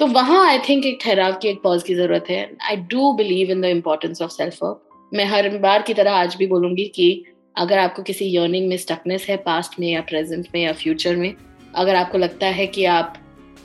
तो 0.00 0.06
वहाँ 0.06 0.46
आई 0.46 0.58
थिंक 0.58 0.86
एक 0.86 0.98
ठहराव 1.02 1.32
की 1.32 1.48
एक 1.48 1.60
पॉज 1.62 1.82
की 1.82 1.94
ज़रूरत 1.94 2.24
है. 2.30 2.40
I 2.62 2.76
do 2.90 3.12
believe 3.12 3.50
in 3.50 3.60
the 3.60 3.64
importance 3.64 4.22
of 4.22 4.30
self 4.30 4.62
work 4.62 5.10
मैं 5.14 5.24
हर 5.24 5.48
बार 5.58 5.82
की 5.82 5.94
तरह 5.94 6.12
आज 6.12 6.34
भी 6.36 6.46
बोलूँगी 6.46 6.84
कि 6.84 7.24
अगर 7.56 7.78
आपको 7.78 8.02
किसी 8.02 8.36
यर्निंग 8.36 8.68
में 8.68 8.76
स्टकनेस 8.76 9.26
है 9.28 9.36
पास्ट 9.36 9.78
में 9.80 9.88
या 9.88 10.00
प्रेजेंट 10.00 10.48
में 10.54 10.62
या 10.62 10.72
फ्यूचर 10.72 11.16
में 11.16 11.34
अगर 11.74 11.94
आपको 11.94 12.18
लगता 12.18 12.46
है 12.46 12.66
कि 12.66 12.84
आप 12.84 13.14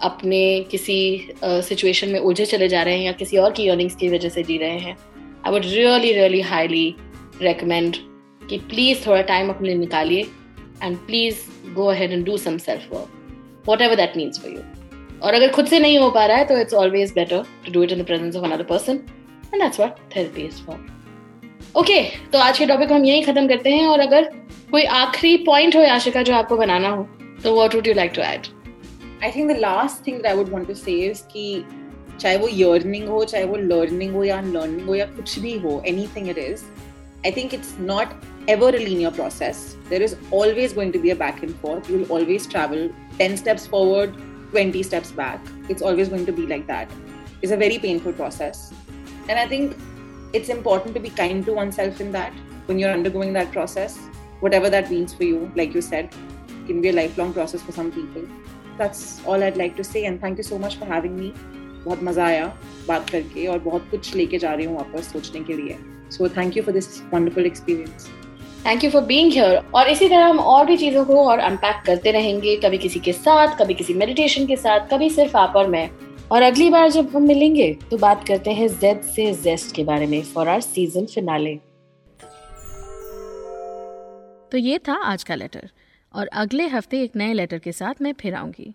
अपने 0.01 0.41
किसी 0.72 1.00
सिचुएशन 1.43 2.07
uh, 2.07 2.13
में 2.13 2.19
उलझे 2.19 2.46
चले 2.46 2.67
जा 2.67 2.81
रहे 2.84 2.98
हैं 2.98 3.05
या 3.05 3.12
किसी 3.12 3.38
और 3.38 3.51
की 3.51 3.67
यर्निंग्स 3.67 3.96
की 3.96 4.10
वजह 4.10 4.29
से 4.29 4.43
जी 4.43 4.57
रहे 4.57 4.77
हैं 4.79 4.98
I 5.46 5.51
would 5.51 5.65
really 5.65 6.13
really 6.13 6.41
highly 6.43 6.96
recommend 7.41 7.96
कि 8.41 8.57
प्लीज़ 8.69 9.05
थोड़ा 9.07 9.22
टाइम 9.22 9.50
अपने 9.50 9.75
निकालिए 9.75 10.29
and 10.84 10.98
please 10.98 11.46
go 11.74 11.86
ahead 11.86 12.12
and 12.12 12.25
do 12.25 12.38
some 12.38 12.57
self 12.57 12.91
work 12.93 13.63
whatever 13.81 13.96
that 13.96 14.17
means 14.17 14.41
for 14.41 14.51
you 14.51 14.76
और 15.24 15.33
अगर 15.33 15.51
खुद 15.51 15.65
से 15.67 15.79
नहीं 15.79 15.97
हो 16.00 16.09
पा 16.12 16.25
रहा 16.25 16.38
है 16.38 16.45
तो 16.45 16.57
it's 16.59 16.74
always 16.74 17.12
better 17.13 17.43
to 17.65 17.71
do 17.74 17.83
it 17.83 17.91
in 17.91 18.01
the 18.01 18.05
presence 18.05 18.36
of 18.36 18.45
another 18.45 18.63
person 18.63 19.00
and 19.53 19.62
that's 19.62 19.79
what 19.79 20.00
therapy 20.15 20.41
is 20.41 20.62
for 20.65 20.86
okay 21.77 22.01
तो 22.33 22.39
आज 22.39 22.59
के 22.59 22.65
टॉपिक 22.65 22.91
हम 22.91 23.05
यहीं 23.05 23.24
खत्म 23.24 23.47
करते 23.47 23.69
हैं 23.69 23.88
और 23.88 24.00
अगर 24.00 24.29
कोई 24.71 24.83
आखिरी 25.01 25.36
पॉइंट 25.45 25.75
हो 25.75 25.81
आशिका 25.95 26.24
जो 26.24 26.33
आपको 26.36 26.57
बनाना 26.57 26.89
हो 26.89 27.07
तो 27.43 27.55
what 27.55 27.75
would 27.75 27.88
you 27.88 27.93
like 27.93 28.12
to 28.15 28.21
add 28.21 28.47
I 29.24 29.31
think 29.31 29.51
the 29.51 29.57
last 29.59 30.05
thing 30.07 30.17
that 30.17 30.27
I 30.27 30.38
would 30.38 30.50
want 30.53 30.67
to 30.67 30.74
say 30.75 31.00
is 31.07 31.24
कि 31.33 31.63
चाहे 32.19 32.38
वो 32.38 32.47
यर्निंग 32.51 33.07
हो 33.09 33.24
चाहे 33.25 33.43
वो 33.43 33.55
लर्निंग 33.55 34.15
हो 34.15 34.24
या 34.24 34.41
लर्निंग 34.41 34.88
हो 34.88 34.95
या 34.95 35.05
कुछ 35.15 35.38
भी 35.39 35.57
हो 35.59 35.81
anything 35.88 36.29
it 36.29 36.38
is 36.38 36.63
I 37.25 37.31
think 37.31 37.53
it's 37.53 37.75
not 37.79 38.19
ever 38.47 38.69
a 38.69 38.79
linear 38.79 39.12
process. 39.12 39.75
There 39.89 40.01
is 40.01 40.15
always 40.31 40.74
going 40.74 40.91
to 40.93 41.00
be 41.00 41.12
a 41.12 41.15
back 41.15 41.43
and 41.43 41.55
forth. 41.55 41.89
You'll 41.89 42.09
always 42.09 42.47
travel 42.47 42.89
10 43.17 43.38
steps 43.38 43.67
forward, 43.67 44.15
20 44.50 44.83
steps 44.83 45.11
back. 45.11 45.40
It's 45.69 45.83
always 45.83 46.09
going 46.09 46.26
to 46.26 46.33
be 46.33 46.47
like 46.47 46.66
that. 46.66 46.90
It's 47.42 47.52
a 47.52 47.57
very 47.57 47.78
painful 47.78 48.12
process. 48.12 48.73
And 49.28 49.38
I 49.38 49.47
think 49.47 49.76
it's 50.33 50.49
important 50.49 50.95
to 50.95 51.00
be 51.00 51.11
kind 51.11 51.45
to 51.47 51.52
oneself 51.52 52.00
in 52.00 52.12
that 52.12 52.33
when 52.66 52.78
you're 52.78 52.92
undergoing 52.92 53.33
that 53.35 53.52
process, 53.52 53.99
whatever 54.40 54.71
that 54.71 54.90
means 54.90 55.14
for 55.14 55.25
you. 55.25 55.50
Like 55.57 55.75
you 55.75 55.81
said, 55.81 56.14
it 56.49 56.66
can 56.66 56.81
be 56.81 56.90
a 56.90 56.92
lifelong 56.92 57.33
process 57.33 57.62
for 57.62 57.73
some 57.73 57.90
people. 57.90 58.28
That's 58.78 59.25
all 59.25 59.42
I'd 59.42 59.57
like 59.57 59.76
to 59.76 59.85
say. 59.85 60.04
And 60.07 60.21
thank 60.21 60.38
you 60.38 60.45
so 60.45 60.59
much 60.59 60.76
for 60.76 60.85
having 60.85 61.19
me. 61.19 61.33
बहुत 61.85 62.02
मज़ा 62.02 62.25
आया 62.25 62.47
बात 62.88 63.11
करके 63.11 63.47
और 63.52 63.59
बहुत 63.59 63.88
कुछ 63.90 64.14
लेके 64.16 64.38
जा 64.38 64.52
रही 64.54 64.66
हूँ 64.66 64.76
वापस 64.76 65.12
सोचने 65.12 65.40
के 65.45 65.57
लिए 65.57 65.78
so 66.16 66.28
thank 66.37 66.57
you 66.57 66.62
for 66.62 66.75
this 66.75 67.00
wonderful 67.12 67.47
experience 67.47 68.09
thank 68.66 68.84
you 68.84 68.90
for 68.92 69.04
being 69.04 69.32
here 69.34 69.56
और 69.76 69.90
इसी 69.90 70.08
तरह 70.10 70.26
हम 70.26 70.40
और 70.40 70.66
भी 70.66 70.78
चीज़ों 70.78 71.04
को 71.06 71.24
और 71.26 71.40
अनपैक 71.42 71.84
करते 71.86 72.12
रहेंगे, 72.12 72.56
कभी 72.58 72.78
किसी 72.78 73.00
के 73.00 73.14
साथ, 73.14 73.58
कभी 73.60 73.74
किसी 73.74 73.94
मेडिटेशन 73.94 74.46
के 74.48 74.56
साथ, 74.56 74.88
कभी 74.92 75.10
सिर्फ़ 75.10 75.38
आप 75.38 75.56
और 75.56 75.68
मैं। 75.68 75.90
और 76.32 76.42
अगली 76.42 76.70
बार 76.70 76.90
जब 76.92 77.10
हम 77.10 77.28
मिलेंगे 77.28 77.72
तो 77.92 77.98
बात 77.98 78.28
करते 78.28 78.52
हैं 78.52 78.68
जेड 78.70 79.02
से 79.06 79.32
जेस्ट 79.34 79.76
के 79.76 79.84
बारे 79.84 80.08
में 80.08 80.22
फॉर 80.24 80.48
आर 80.48 80.62
सीज़न 80.62 81.06
फिनाले 81.06 81.56
तो 84.52 84.58
ये 84.58 84.78
था 84.80 84.94
आज 85.04 85.24
का 85.24 85.36
लेटर 85.36 85.70
और 86.14 86.28
अगले 86.36 86.68
हफ़्ते 86.68 87.02
एक 87.04 87.16
नए 87.16 87.34
लेटर 87.34 87.60
के 87.60 87.72
साथ 87.72 88.02
मैं 88.02 88.14
फिर 88.20 88.36
आऊँगी। 88.36 88.74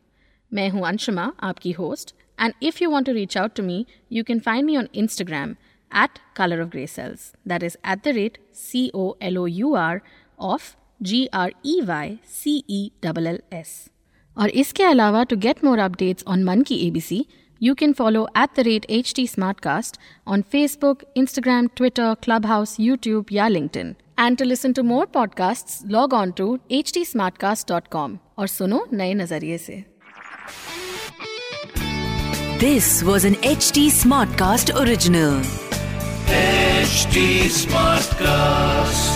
मैं 0.52 0.68
हूँ 0.70 0.86
अंशुमा, 0.88 1.32
आपकी 1.40 1.70
host 1.72 2.14
and 2.38 2.52
if 2.62 2.82
you 2.82 2.90
want 2.90 3.06
to 3.06 3.12
reach 3.12 3.36
out 3.38 3.54
to 3.56 3.62
me 3.62 3.84
you 4.12 4.24
can 4.24 4.40
find 4.40 4.64
me 4.66 4.76
on 4.76 4.88
Instagram 4.94 5.54
at 6.04 6.18
colour 6.36 6.62
of 6.62 6.68
grey 6.68 6.86
cells 6.86 7.32
that 7.48 7.62
is 7.62 7.76
at 7.92 8.04
the 8.04 8.14
rate 8.16 8.38
C 8.54 8.90
O 8.94 9.12
L 9.22 9.38
O 9.38 9.46
U 9.46 9.74
R 9.74 10.00
of 10.40 10.74
G 11.02 11.26
R 11.34 11.52
E 11.66 11.80
Y 11.84 12.18
C 12.32 12.62
E 12.70 12.90
double 13.02 13.26
L 13.26 13.40
S 13.52 13.76
और 14.36 14.50
इसके 14.62 14.82
अलावा 14.84 15.22
to 15.24 15.36
get 15.36 15.64
more 15.64 15.78
updates 15.78 16.24
on 16.26 16.44
मन 16.44 16.62
की 16.62 16.86
ABC 16.86 17.26
you 17.60 17.74
can 17.76 17.92
follow 17.94 18.26
at 18.34 18.56
the 18.56 18.64
rate 18.64 18.86
HT 18.90 19.24
Smartcast 19.32 19.98
on 20.26 20.42
Facebook, 20.44 21.04
Instagram, 21.16 21.68
Twitter, 21.76 22.16
Clubhouse, 22.16 22.76
YouTube, 22.78 23.32
या 23.32 23.46
LinkedIn. 23.48 23.94
And 24.18 24.38
to 24.38 24.44
listen 24.44 24.74
to 24.74 24.82
more 24.82 25.06
podcasts, 25.06 25.78
log 25.88 26.12
on 26.12 26.32
to 26.32 26.48
htsmartcast.com 26.70 28.18
और 28.38 28.46
सुनो 28.48 28.86
नए 28.92 29.14
नज़रिए 29.14 29.58
से 29.58 29.84
This 32.58 33.02
was 33.02 33.24
an 33.24 33.34
HT 33.54 33.88
Smartcast 33.94 34.76
original. 36.82 37.12
HT 37.12 37.48
Smartcast. 37.48 39.11